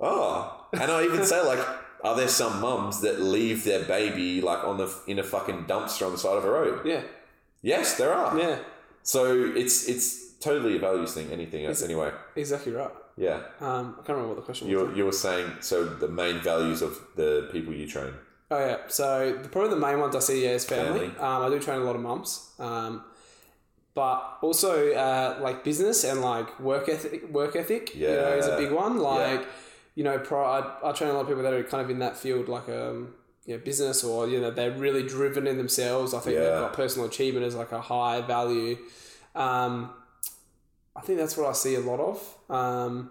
[0.00, 0.66] oh.
[0.72, 1.60] And I even say like,
[2.04, 6.06] are there some mums that leave their baby like on the in a fucking dumpster
[6.06, 6.86] on the side of a road?
[6.86, 7.02] yeah,
[7.62, 8.38] Yes, there are.
[8.38, 8.58] yeah,
[9.02, 11.30] So it's it's totally a values thing.
[11.32, 12.12] Anything else anyway?
[12.36, 12.90] exactly right.
[13.16, 13.40] Yeah.
[13.60, 14.72] Um, I can't remember what the question was.
[14.72, 18.12] You you were saying so the main values of the people you train.
[18.50, 21.08] Oh yeah, so the, probably the main ones I see yeah, is family.
[21.08, 21.18] Family.
[21.18, 23.02] Um, I do train a lot of mums, um,
[23.94, 27.28] but also uh, like business and like work ethic.
[27.30, 28.98] Work ethic, you know, is a big one.
[28.98, 29.46] Like Yeah.
[29.94, 31.98] you know, pro, I, I train a lot of people that are kind of in
[31.98, 33.14] that field, like um,
[33.46, 36.14] you know, business or you know, they're really driven in themselves.
[36.14, 38.76] I think they've got personal achievement as like a high value.
[39.34, 39.90] Um,
[40.94, 42.34] I think that's what I see a lot of.
[42.50, 43.10] Um,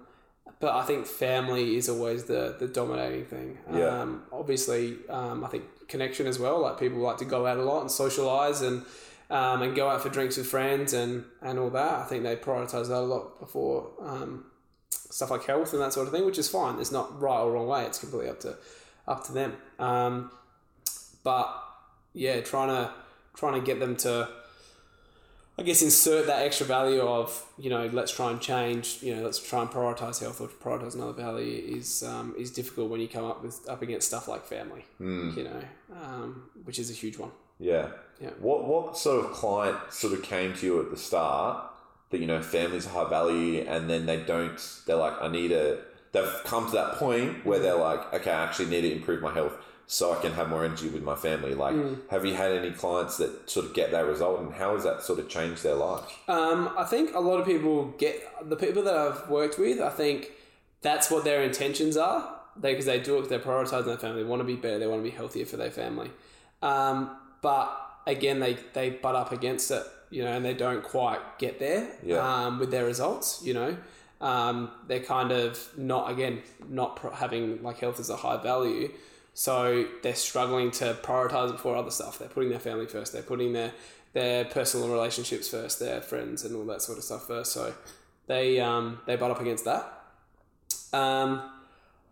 [0.60, 3.58] but I think family is always the the dominating thing.
[3.74, 4.02] Yeah.
[4.02, 6.60] Um, obviously, um, I think connection as well.
[6.62, 8.84] Like people like to go out a lot and socialize, and
[9.30, 12.00] um, and go out for drinks with friends and, and all that.
[12.00, 14.46] I think they prioritize that a lot before um,
[14.90, 16.76] stuff like health and that sort of thing, which is fine.
[16.76, 17.86] There's not right or wrong way.
[17.86, 18.58] It's completely up to
[19.08, 19.54] up to them.
[19.80, 20.32] Um,
[21.24, 21.54] but
[22.14, 22.94] yeah, trying to
[23.36, 24.30] trying to get them to,
[25.58, 29.00] I guess, insert that extra value of you know, let's try and change.
[29.02, 32.90] You know, let's try and prioritize health or prioritize another value is um, is difficult
[32.90, 34.86] when you come up with up against stuff like family.
[35.38, 35.62] You know,
[36.02, 37.32] um, which is a huge one.
[37.60, 37.88] Yeah.
[38.20, 38.32] Yeah.
[38.40, 41.64] What what sort of client sort of came to you at the start
[42.10, 45.52] that you know families are high value and then they don't they're like I need
[45.52, 45.80] a
[46.14, 49.34] they've come to that point where they're like okay I actually need to improve my
[49.34, 49.54] health
[49.90, 51.56] so I can have more energy with my family.
[51.56, 51.74] Like,
[52.12, 55.02] have you had any clients that sort of get that result, and how has that
[55.02, 56.04] sort of changed their life?
[56.28, 59.80] Um, I think a lot of people get the people that I've worked with.
[59.80, 60.32] I think
[60.82, 62.36] that's what their intentions are.
[62.58, 63.30] They because they do it.
[63.30, 64.24] They're prioritizing their family.
[64.24, 64.78] They want to be better.
[64.78, 66.12] They want to be healthier for their family.
[66.62, 67.76] Um, but
[68.06, 71.88] again, they they butt up against it, you know, and they don't quite get there
[72.04, 72.18] Yeah.
[72.48, 73.42] um, with their results.
[73.44, 73.78] You know,
[74.22, 78.92] um, they're kind of not again not pro- having like health as a high value.
[79.34, 82.18] So they're struggling to prioritize it before other stuff.
[82.18, 83.14] They're putting their family first.
[83.14, 83.72] They're putting their
[84.14, 85.80] their personal relationships first.
[85.80, 87.52] Their friends and all that sort of stuff first.
[87.52, 87.74] So
[88.26, 89.94] they um, they butt up against that.
[90.94, 91.42] Um,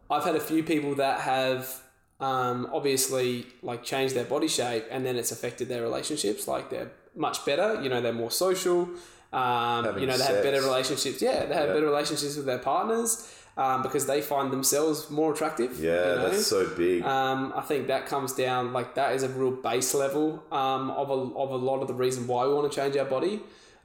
[0.10, 1.82] I've had a few people that have
[2.20, 6.48] um, obviously like changed their body shape and then it's affected their relationships.
[6.48, 7.82] Like they're much better.
[7.82, 8.90] You know, they're more social.
[9.34, 11.22] Um, you know, they have better relationships.
[11.22, 11.74] Yeah, they have Yeah.
[11.74, 15.78] better relationships with their partners um, because they find themselves more attractive.
[15.78, 16.30] Yeah, you know?
[16.30, 17.04] that's so big.
[17.04, 21.10] Um, I think that comes down like that is a real base level um, of
[21.10, 23.42] a of a lot of the reason why we want to change our body.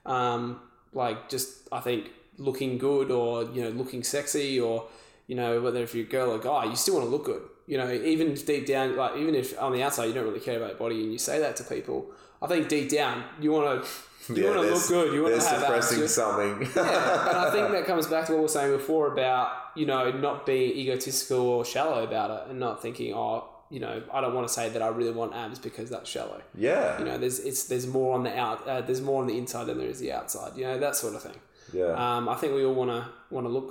[0.06, 0.60] Um,
[0.92, 4.86] like just I think looking good or you know looking sexy or
[5.26, 7.42] you know whether if you're a girl or guy, you still want to look good.
[7.70, 10.56] You know, even deep down, like even if on the outside you don't really care
[10.60, 11.98] about your body and you say that to people,
[12.42, 13.88] I think deep down you want to
[14.34, 15.14] you Yeah, want to look good.
[15.14, 16.54] You want to have suppressing something.
[16.76, 19.46] Yeah, and I think that comes back to what we were saying before about
[19.76, 24.02] you know not being egotistical or shallow about it, and not thinking, oh, you know,
[24.12, 26.40] I don't want to say that I really want abs because that's shallow.
[26.56, 29.38] yeah, You know, there's it's there's more on the out, uh, there's more on the
[29.38, 30.50] inside than there is the outside.
[30.58, 31.38] You know, that sort of thing.
[31.72, 31.92] yeah.
[32.04, 33.00] Um, I think we all want to
[33.34, 33.68] want to look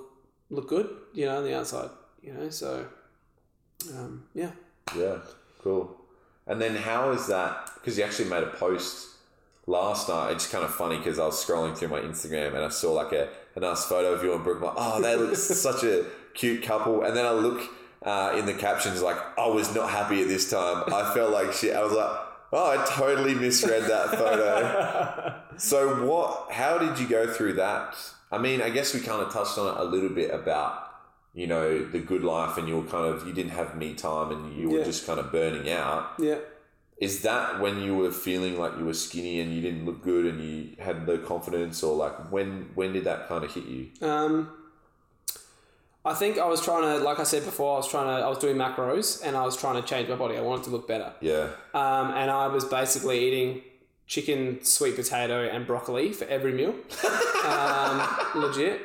[0.50, 0.88] look good.
[1.14, 1.90] You know, on the outside.
[2.24, 2.86] You know, so
[3.96, 4.52] um, yeah.
[4.96, 5.18] Yeah,
[5.62, 5.96] cool.
[6.48, 7.72] And then how is that?
[7.76, 9.08] Because you actually made a post
[9.68, 10.32] last night.
[10.32, 13.14] It's kind of funny because I was scrolling through my Instagram and I saw like
[13.14, 14.58] a, a nice photo of you and Brooke.
[14.60, 17.04] I'm like, oh, they look such a cute couple.
[17.04, 17.62] And then I look
[18.04, 20.84] uh, in the captions like, I was not happy at this time.
[20.92, 21.76] I felt like shit.
[21.76, 22.20] I was like,
[22.52, 25.42] oh, I totally misread that photo.
[25.58, 26.52] so what?
[26.52, 27.96] How did you go through that?
[28.32, 30.89] I mean, I guess we kind of touched on it a little bit about
[31.34, 34.32] you know the good life and you were kind of you didn't have me time
[34.32, 34.84] and you were Yeah.
[34.86, 36.40] just kind of burning out Yeah.
[36.98, 40.26] is that when you were feeling like you were skinny and you didn't look good
[40.26, 43.88] and you had no confidence or like when when did that kind of hit you
[44.02, 44.50] Um,
[46.06, 48.30] I think I was trying to, like I said before, I was trying to, I
[48.30, 50.38] was doing macros and I was trying to change my body.
[50.38, 51.12] I wanted to look better.
[51.20, 53.62] yeah Um, and I was basically eating
[54.08, 56.74] chicken, sweet potato, and broccoli for every meal.
[57.46, 58.02] um,
[58.34, 58.82] legit.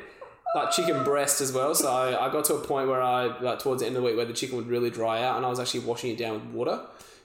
[0.55, 1.75] Like chicken breast as well.
[1.75, 4.15] So I got to a point where I, like towards the end of the week,
[4.17, 6.45] where the chicken would really dry out and I was actually washing it down with
[6.45, 6.79] water,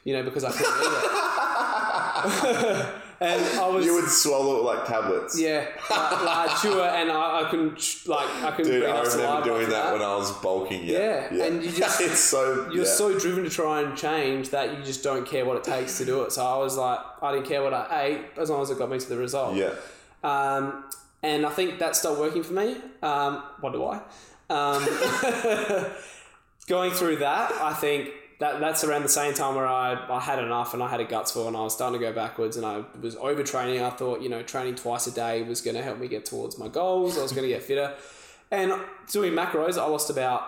[0.04, 2.86] you know, because I couldn't eat it.
[3.20, 3.84] and I was.
[3.84, 7.50] you would swallow it like tablets yeah, like, like I'd chew it and I, I
[7.50, 11.28] couldn't like I couldn't dude i remember doing after that when i was bulking yeah
[11.32, 12.90] Yeah, and you just- it's so you're yeah.
[12.90, 16.04] so driven to try and change that you just don't care what it takes to
[16.04, 16.32] do it.
[16.32, 18.90] So I was like, I didn't care what I ate as long as it got
[18.90, 19.54] me to the result.
[19.56, 19.74] yeah
[20.24, 20.84] Um,
[21.22, 22.76] and I think that stopped working for me.
[23.02, 24.00] Um, what do I?
[24.48, 24.86] Um,
[26.66, 28.10] going through that, I think
[28.40, 31.04] that that's around the same time where I, I had enough and I had a
[31.04, 33.82] guts full and I was starting to go backwards and I was overtraining.
[33.82, 36.58] I thought, you know, training twice a day was going to help me get towards
[36.58, 37.18] my goals.
[37.18, 37.94] I was going to get fitter.
[38.50, 38.72] And
[39.10, 40.42] doing macros, I lost about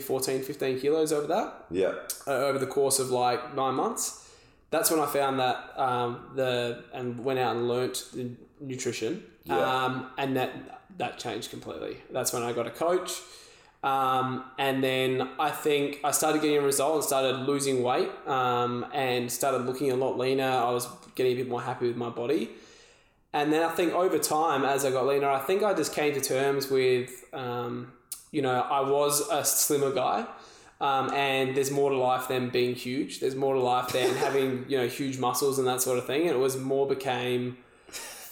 [0.00, 1.92] 14, 15 kilos over that yeah
[2.26, 4.30] uh, over the course of like nine months.
[4.70, 8.30] That's when I found that um, the and went out and learnt the
[8.62, 9.84] nutrition, Yeah.
[9.84, 10.50] um, and that
[10.98, 11.96] that changed completely.
[12.10, 13.10] That's when I got a coach,
[13.82, 18.86] um, and then I think I started getting a result and started losing weight, um,
[18.92, 20.44] and started looking a lot leaner.
[20.68, 22.50] I was getting a bit more happy with my body.
[23.34, 26.12] And then I think over time, as I got leaner, I think I just came
[26.14, 27.90] to terms with, um,
[28.30, 30.26] you know, I was a slimmer guy.
[30.82, 33.20] Um, and there's more to life than being huge.
[33.20, 36.22] There's more to life than having, you know, huge muscles and that sort of thing.
[36.22, 37.56] And it was more became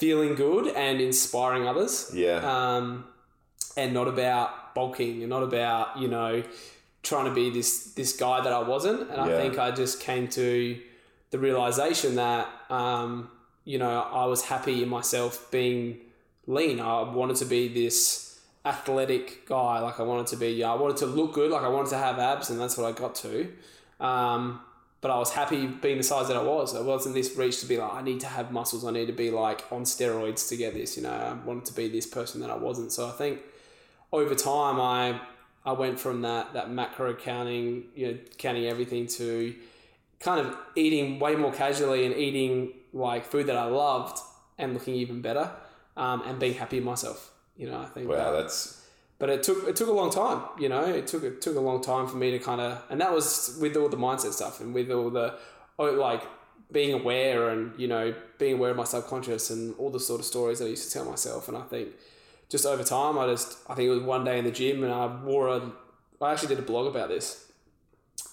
[0.01, 2.11] feeling good and inspiring others.
[2.15, 3.05] yeah Um,
[3.77, 6.43] and not about bulking and not about, you know,
[7.09, 9.01] trying to be this, this guy that I wasn't.
[9.11, 10.79] And I think I just came to
[11.33, 13.11] the realization that, um,
[13.65, 15.99] you know, I was happy in myself being
[16.47, 16.81] lean.
[16.81, 19.81] I wanted to be this athletic guy.
[19.81, 21.51] Like I wanted to be, I wanted to look good.
[21.51, 23.35] Like I wanted to have abs, and that's what I got to.
[24.01, 24.61] Um,
[25.01, 26.75] but I was happy being the size that I was.
[26.77, 28.85] I wasn't this reach to be like, I need to have muscles.
[28.85, 30.97] I need to be like on steroids to get this.
[30.97, 32.93] You know, I wanted to be this person that I wasn't.
[32.93, 33.41] So I think
[34.13, 35.21] over time, I
[35.65, 39.55] I went from that that macro counting, you know, counting everything to
[40.21, 44.19] kind of eating way more casually and eating like food that I loved
[44.59, 45.51] and looking even better
[45.97, 47.33] um, and being happy in myself.
[47.57, 48.09] You know, I think.
[48.09, 48.80] Wow, that- that's
[49.21, 50.43] but it took it took a long time.
[50.59, 53.01] You know, it took it took a long time for me to kind of, and
[53.01, 55.35] that was with all the mindset stuff and with all the
[55.79, 56.23] oh, like
[56.73, 60.27] being aware and you know being aware of my subconscious and all the sort of
[60.27, 61.47] stories that I used to tell myself.
[61.49, 61.91] And I think
[62.49, 64.93] just over time, I just I think it was one day in the gym and
[64.93, 65.71] I wore a
[66.21, 67.47] I actually did a blog about this.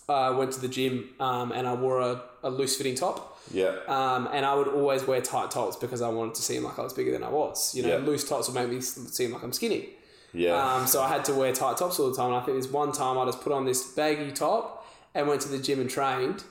[0.10, 3.38] I went to the gym um, and I wore a, a loose fitting top.
[3.52, 6.80] yeah, Um, and I would always wear tight tops because I wanted to seem like
[6.80, 7.76] I was bigger than I was.
[7.76, 8.06] You know, Yeah.
[8.06, 9.90] loose tops would make me seem like I'm skinny.
[10.34, 12.28] Yeah, Um, so I had to wear tight tops all the time.
[12.28, 15.42] And I think there's one time I just put on this baggy top and went
[15.42, 16.44] to the gym and trained.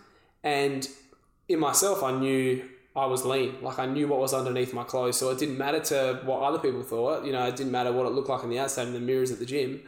[0.43, 0.89] And
[1.49, 3.57] in myself, I knew I was lean.
[3.63, 5.19] Like I knew what was underneath my clothes.
[5.19, 7.25] So it didn't matter to what other people thought.
[7.25, 9.31] You know, it didn't matter what it looked like on the outside in the mirrors
[9.31, 9.83] at the gym.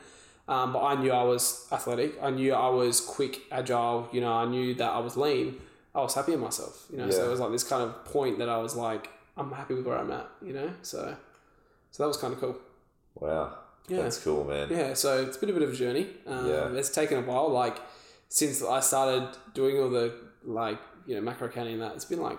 [0.47, 2.15] Um, but I knew I was athletic.
[2.23, 4.09] I knew I was quick, agile.
[4.13, 5.57] You know, I knew that I was lean.
[5.95, 6.87] I was happy in myself.
[6.91, 9.53] You know, so it was like this kind of point that I was like, I'm
[9.53, 10.27] happy with where I'm at.
[10.43, 11.17] You know, so
[11.91, 12.57] so that was kind of cool.
[13.17, 13.53] wow,
[13.89, 14.03] Yeah.
[14.03, 14.69] that's cool, man.
[14.71, 16.07] Yeah, so it's been a bit of a journey.
[16.27, 16.69] Um, Yeah.
[16.73, 17.49] It's taken a while.
[17.51, 17.79] Like
[18.29, 20.13] since I started doing all the
[20.45, 22.39] like you know macro counting and that, it's been like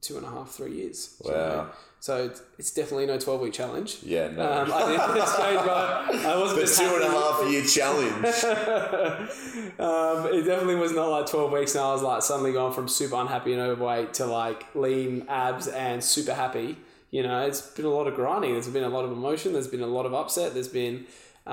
[0.00, 1.20] two and a half, three years.
[1.24, 1.36] you Wow.
[1.38, 1.66] know?
[1.98, 3.98] So it's, it's definitely no twelve week challenge.
[4.02, 4.42] Yeah, no.
[4.62, 7.64] Um, I didn't at this but I wasn't the just two and a half year
[7.64, 8.24] challenge.
[9.78, 12.88] um, it definitely was not like 12 weeks and I was like suddenly gone from
[12.88, 16.76] super unhappy and overweight to like lean abs and super happy.
[17.16, 18.52] You know, it's been a lot of grinding.
[18.54, 19.48] There's been a lot of emotion.
[19.54, 20.48] There's been a lot of upset.
[20.54, 20.96] There's been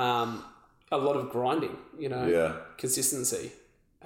[0.04, 0.30] um,
[0.92, 2.50] a lot of grinding, you know, yeah,
[2.84, 3.46] consistency,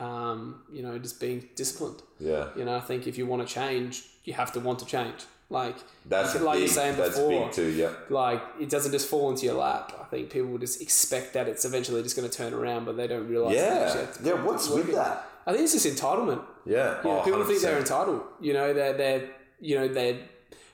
[0.08, 2.01] um, you know, just being disciplined.
[2.20, 2.45] yeah.
[2.58, 5.20] You know, I think if you want to change, you have to want to change.
[5.49, 6.60] Like, That's like big.
[6.64, 7.70] you're saying that's before, big too.
[7.82, 9.86] Yeah, like it doesn't just fall into your lap.
[9.99, 12.97] I think people will just expect that it's eventually just going to turn around, but
[12.97, 13.55] they don't realize.
[13.55, 14.43] yeah, yeah.
[14.45, 15.16] What's with that?
[15.47, 16.41] I think it's just entitlement.
[16.66, 18.24] Yeah, You know, Oh, people think they're entitled.
[18.41, 19.24] You know, they're they're
[19.62, 20.20] you know they're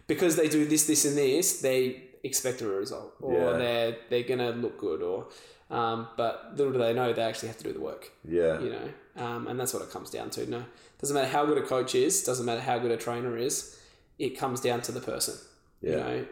[0.07, 3.57] because they do this, this, and this, they expect a result, or Yeah.
[3.57, 5.27] they're they're gonna look good, or
[5.69, 8.11] um, but little do they know they actually have to do the work.
[8.23, 8.89] Yeah, You know,
[9.23, 10.45] um, and that's what it comes down to.
[10.49, 10.63] No,
[10.99, 13.79] doesn't matter how good a coach is, doesn't matter how good a trainer is.
[14.19, 15.35] It comes down to the person.
[15.81, 15.95] You Yeah.
[15.97, 16.25] know,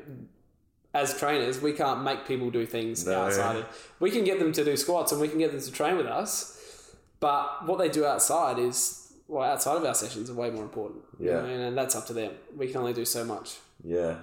[0.94, 3.22] as trainers, we can't make people do things No.
[3.24, 3.66] outside of.
[4.00, 6.06] We can get them to do squats and we can get them to train with
[6.06, 6.58] us,
[7.20, 9.01] but what they do outside is
[9.32, 11.02] well, outside of our sessions are way more important.
[11.20, 11.42] you Yeah.
[11.42, 12.32] know, and that's up to them.
[12.56, 13.48] We can only do so much.
[13.84, 14.16] yeah.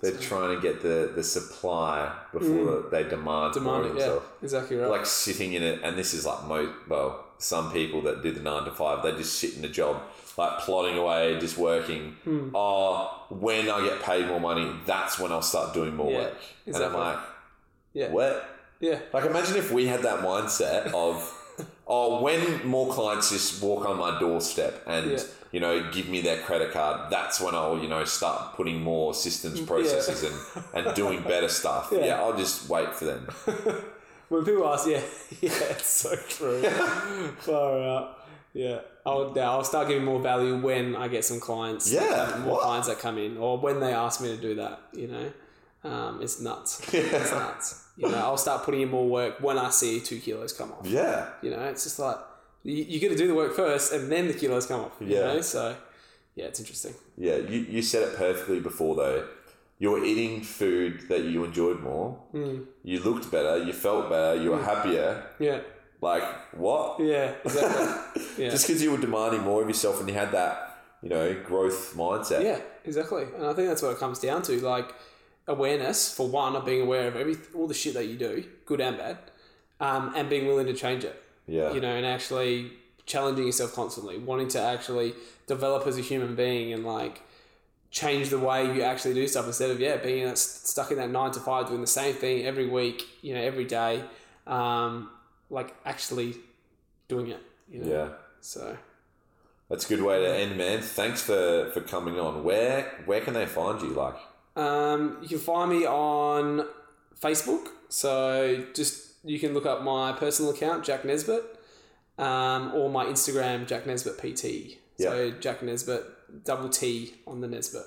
[0.00, 1.96] They're trying to get the, the supply
[2.32, 3.54] before they demand, Mm.
[3.54, 4.88] Demand more it, of yeah, exactly right.
[4.96, 8.40] Like sitting in it, and this is like most well, some people that do the
[8.40, 9.94] nine to five, they just sit in a job,
[10.36, 12.02] like plodding away, just working.
[12.22, 12.50] Hmm.
[12.54, 16.36] Oh, when I get paid more money, that's when I'll start doing more Yeah, work.
[16.66, 16.86] exactly.
[16.86, 17.18] And I'm like,
[17.92, 18.34] yeah, what?
[18.78, 21.16] yeah, Like, imagine if we had that mindset of,
[21.88, 25.22] oh, when more clients just walk on my doorstep and, Yeah.
[25.52, 29.14] you know, give me their credit card, that's when I'll, you know, start putting more
[29.14, 30.36] systems, processes, and,
[30.86, 31.88] and doing better stuff.
[31.92, 32.04] Yeah.
[32.06, 32.20] Yeah.
[32.22, 33.28] I'll just wait for them.
[34.28, 35.00] When people ask, yeah,
[35.40, 36.60] yeah, it's so true.
[37.38, 38.18] Far out.
[38.52, 41.90] Yeah, I'll yeah, I'll start giving more value when I get some clients.
[41.90, 42.62] Yeah, more what?
[42.62, 44.80] clients that come in, or when they ask me to do that.
[44.92, 45.32] You know,
[45.90, 46.82] um, it's nuts.
[46.92, 47.87] It's nuts.
[47.98, 50.86] You know, I'll start putting in more work when I see two kilos come off.
[50.86, 51.28] Yeah.
[51.42, 52.16] You know, it's just like
[52.62, 54.92] you, you got to do the work first, and then the kilos come off.
[55.00, 55.20] You Yeah.
[55.26, 55.76] know, so
[56.36, 56.94] yeah, it's interesting.
[57.16, 59.26] Yeah, you, you said it perfectly before though.
[59.80, 62.12] You were eating food that you enjoyed more.
[62.32, 62.62] Hmm.
[62.82, 63.62] You looked better.
[63.62, 64.40] You felt better.
[64.42, 65.24] You were happier.
[65.38, 65.60] Yeah,
[66.00, 66.24] Like
[66.54, 67.00] what?
[67.00, 68.22] yeah, exactly.
[68.38, 68.50] Yeah.
[68.50, 71.94] Just because you were demanding more of yourself and you had that, you know, growth
[71.96, 72.42] mindset.
[72.44, 73.24] Yeah, exactly.
[73.36, 74.52] And I think that's what it comes down to.
[74.60, 74.88] Like
[75.48, 78.80] awareness, for one, of being aware of every all the shit that you do, good
[78.80, 79.18] and bad,
[79.80, 81.20] um, and being willing to change it.
[81.46, 81.72] Yeah.
[81.72, 82.70] You know, and actually
[83.06, 85.14] challenging yourself constantly, wanting to actually
[85.46, 87.22] develop as a human being and like
[87.90, 91.08] change the way you actually do stuff instead of yeah being that- stuck in that
[91.10, 94.04] nine to five doing the same thing every week, you know, every day,
[94.46, 95.08] um,
[95.48, 96.36] like actually
[97.08, 97.42] doing it.
[97.70, 97.90] You know?
[97.90, 98.08] Yeah.
[98.42, 98.76] So
[99.70, 100.82] That's a good way to end, man.
[100.82, 102.44] Thanks for for coming on.
[102.44, 103.88] Where where can they find you?
[103.88, 104.16] Like,
[104.58, 106.66] Um, you can find me on
[107.20, 107.68] Facebook.
[107.88, 111.42] So just you can look up my personal account, Jack Nesbitt,
[112.18, 114.78] um, or my Instagram, Jack Nesbitt PT.
[114.98, 117.86] So Jack Nesbitt, double T on the Nesbitt.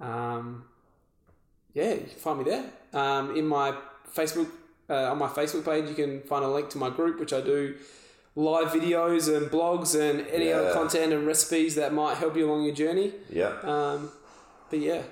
[0.00, 0.64] um,
[1.74, 2.64] yeah, you can find me there.
[2.92, 3.74] Um, in my
[4.14, 4.48] Facebook,
[4.90, 7.40] uh, on my Facebook page, you can find a link to my group, which I
[7.40, 7.76] do
[8.34, 12.64] live videos and blogs and any other content and recipes that might help you along
[12.64, 13.12] your journey.
[13.30, 13.54] Yeah.
[13.62, 14.10] Um,
[14.68, 15.02] but yeah,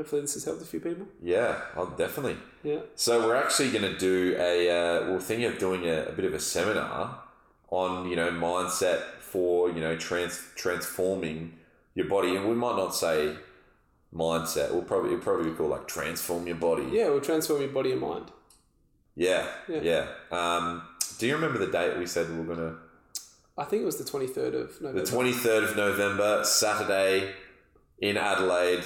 [0.00, 1.06] hopefully this has helped a few people.
[1.22, 1.60] Yeah.
[1.76, 2.38] Oh, definitely.
[2.62, 2.78] Yeah.
[2.94, 4.70] So we're actually going to do a.
[4.70, 7.20] Uh, we're thinking of doing a, a bit of a seminar
[7.68, 11.52] on you know mindset for you know trans transforming
[11.94, 13.36] your body, and we might not say
[14.14, 14.72] mindset.
[14.72, 16.88] We'll probably it'll probably be called like transform your body.
[16.90, 18.30] Yeah, we'll transform your body and mind.
[19.16, 19.46] Yeah.
[19.68, 19.80] Yeah.
[19.82, 20.06] Yeah.
[20.32, 20.82] Um,
[21.18, 22.76] do you remember the date we said we were going to?
[23.58, 25.00] I think it was the 23rd of November.
[25.04, 27.34] The twenty third of November, Saturday,
[27.98, 28.84] in Adelaide.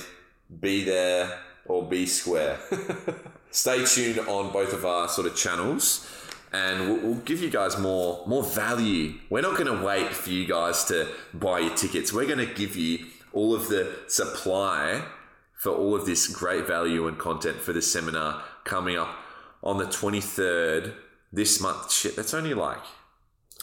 [0.61, 2.59] Be there or be square.
[3.51, 6.07] Stay tuned on both of our sort of channels,
[6.53, 9.15] and we'll, we'll give you guys more more value.
[9.31, 12.13] We're not going to wait for you guys to buy your tickets.
[12.13, 15.05] We're going to give you all of the supply
[15.57, 19.15] for all of this great value and content for the seminar coming up
[19.63, 20.95] on the twenty third
[21.33, 21.91] this month.
[21.93, 22.79] Shit, that's only like.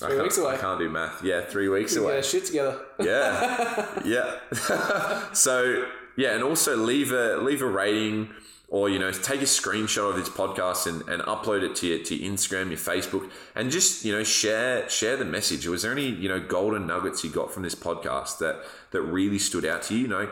[0.01, 0.53] I Three can't- weeks away.
[0.53, 1.21] I can't do math.
[1.23, 2.15] Yeah, three weeks away.
[2.15, 2.79] our shit together.
[2.99, 5.31] Yeah, yeah.
[5.33, 8.29] so yeah, and also leave a leave a rating,
[8.67, 12.03] or you know, take a screenshot of this podcast and, and upload it to your
[12.03, 15.67] to your Instagram, your Facebook, and just you know share share the message.
[15.67, 19.39] Was there any you know golden nuggets you got from this podcast that that really
[19.39, 20.01] stood out to you?
[20.01, 20.29] You know,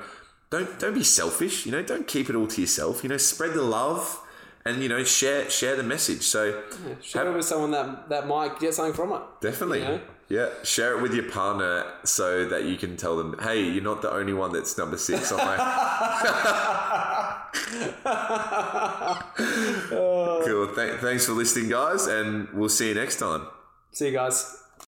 [0.50, 1.66] don't don't be selfish.
[1.66, 3.04] You know, don't keep it all to yourself.
[3.04, 4.22] You know, spread the love.
[4.66, 6.22] And you know, share share the message.
[6.24, 6.64] So
[7.02, 9.22] Share it with someone that, that might get something from it.
[9.42, 9.80] Definitely.
[9.80, 10.02] You know?
[10.30, 10.50] Yeah.
[10.64, 14.12] Share it with your partner so that you can tell them, hey, you're not the
[14.12, 15.58] only one that's number six on my.
[20.46, 20.68] cool.
[20.76, 23.48] Th- thanks for listening, guys, and we'll see you next time.
[23.92, 24.56] See you guys.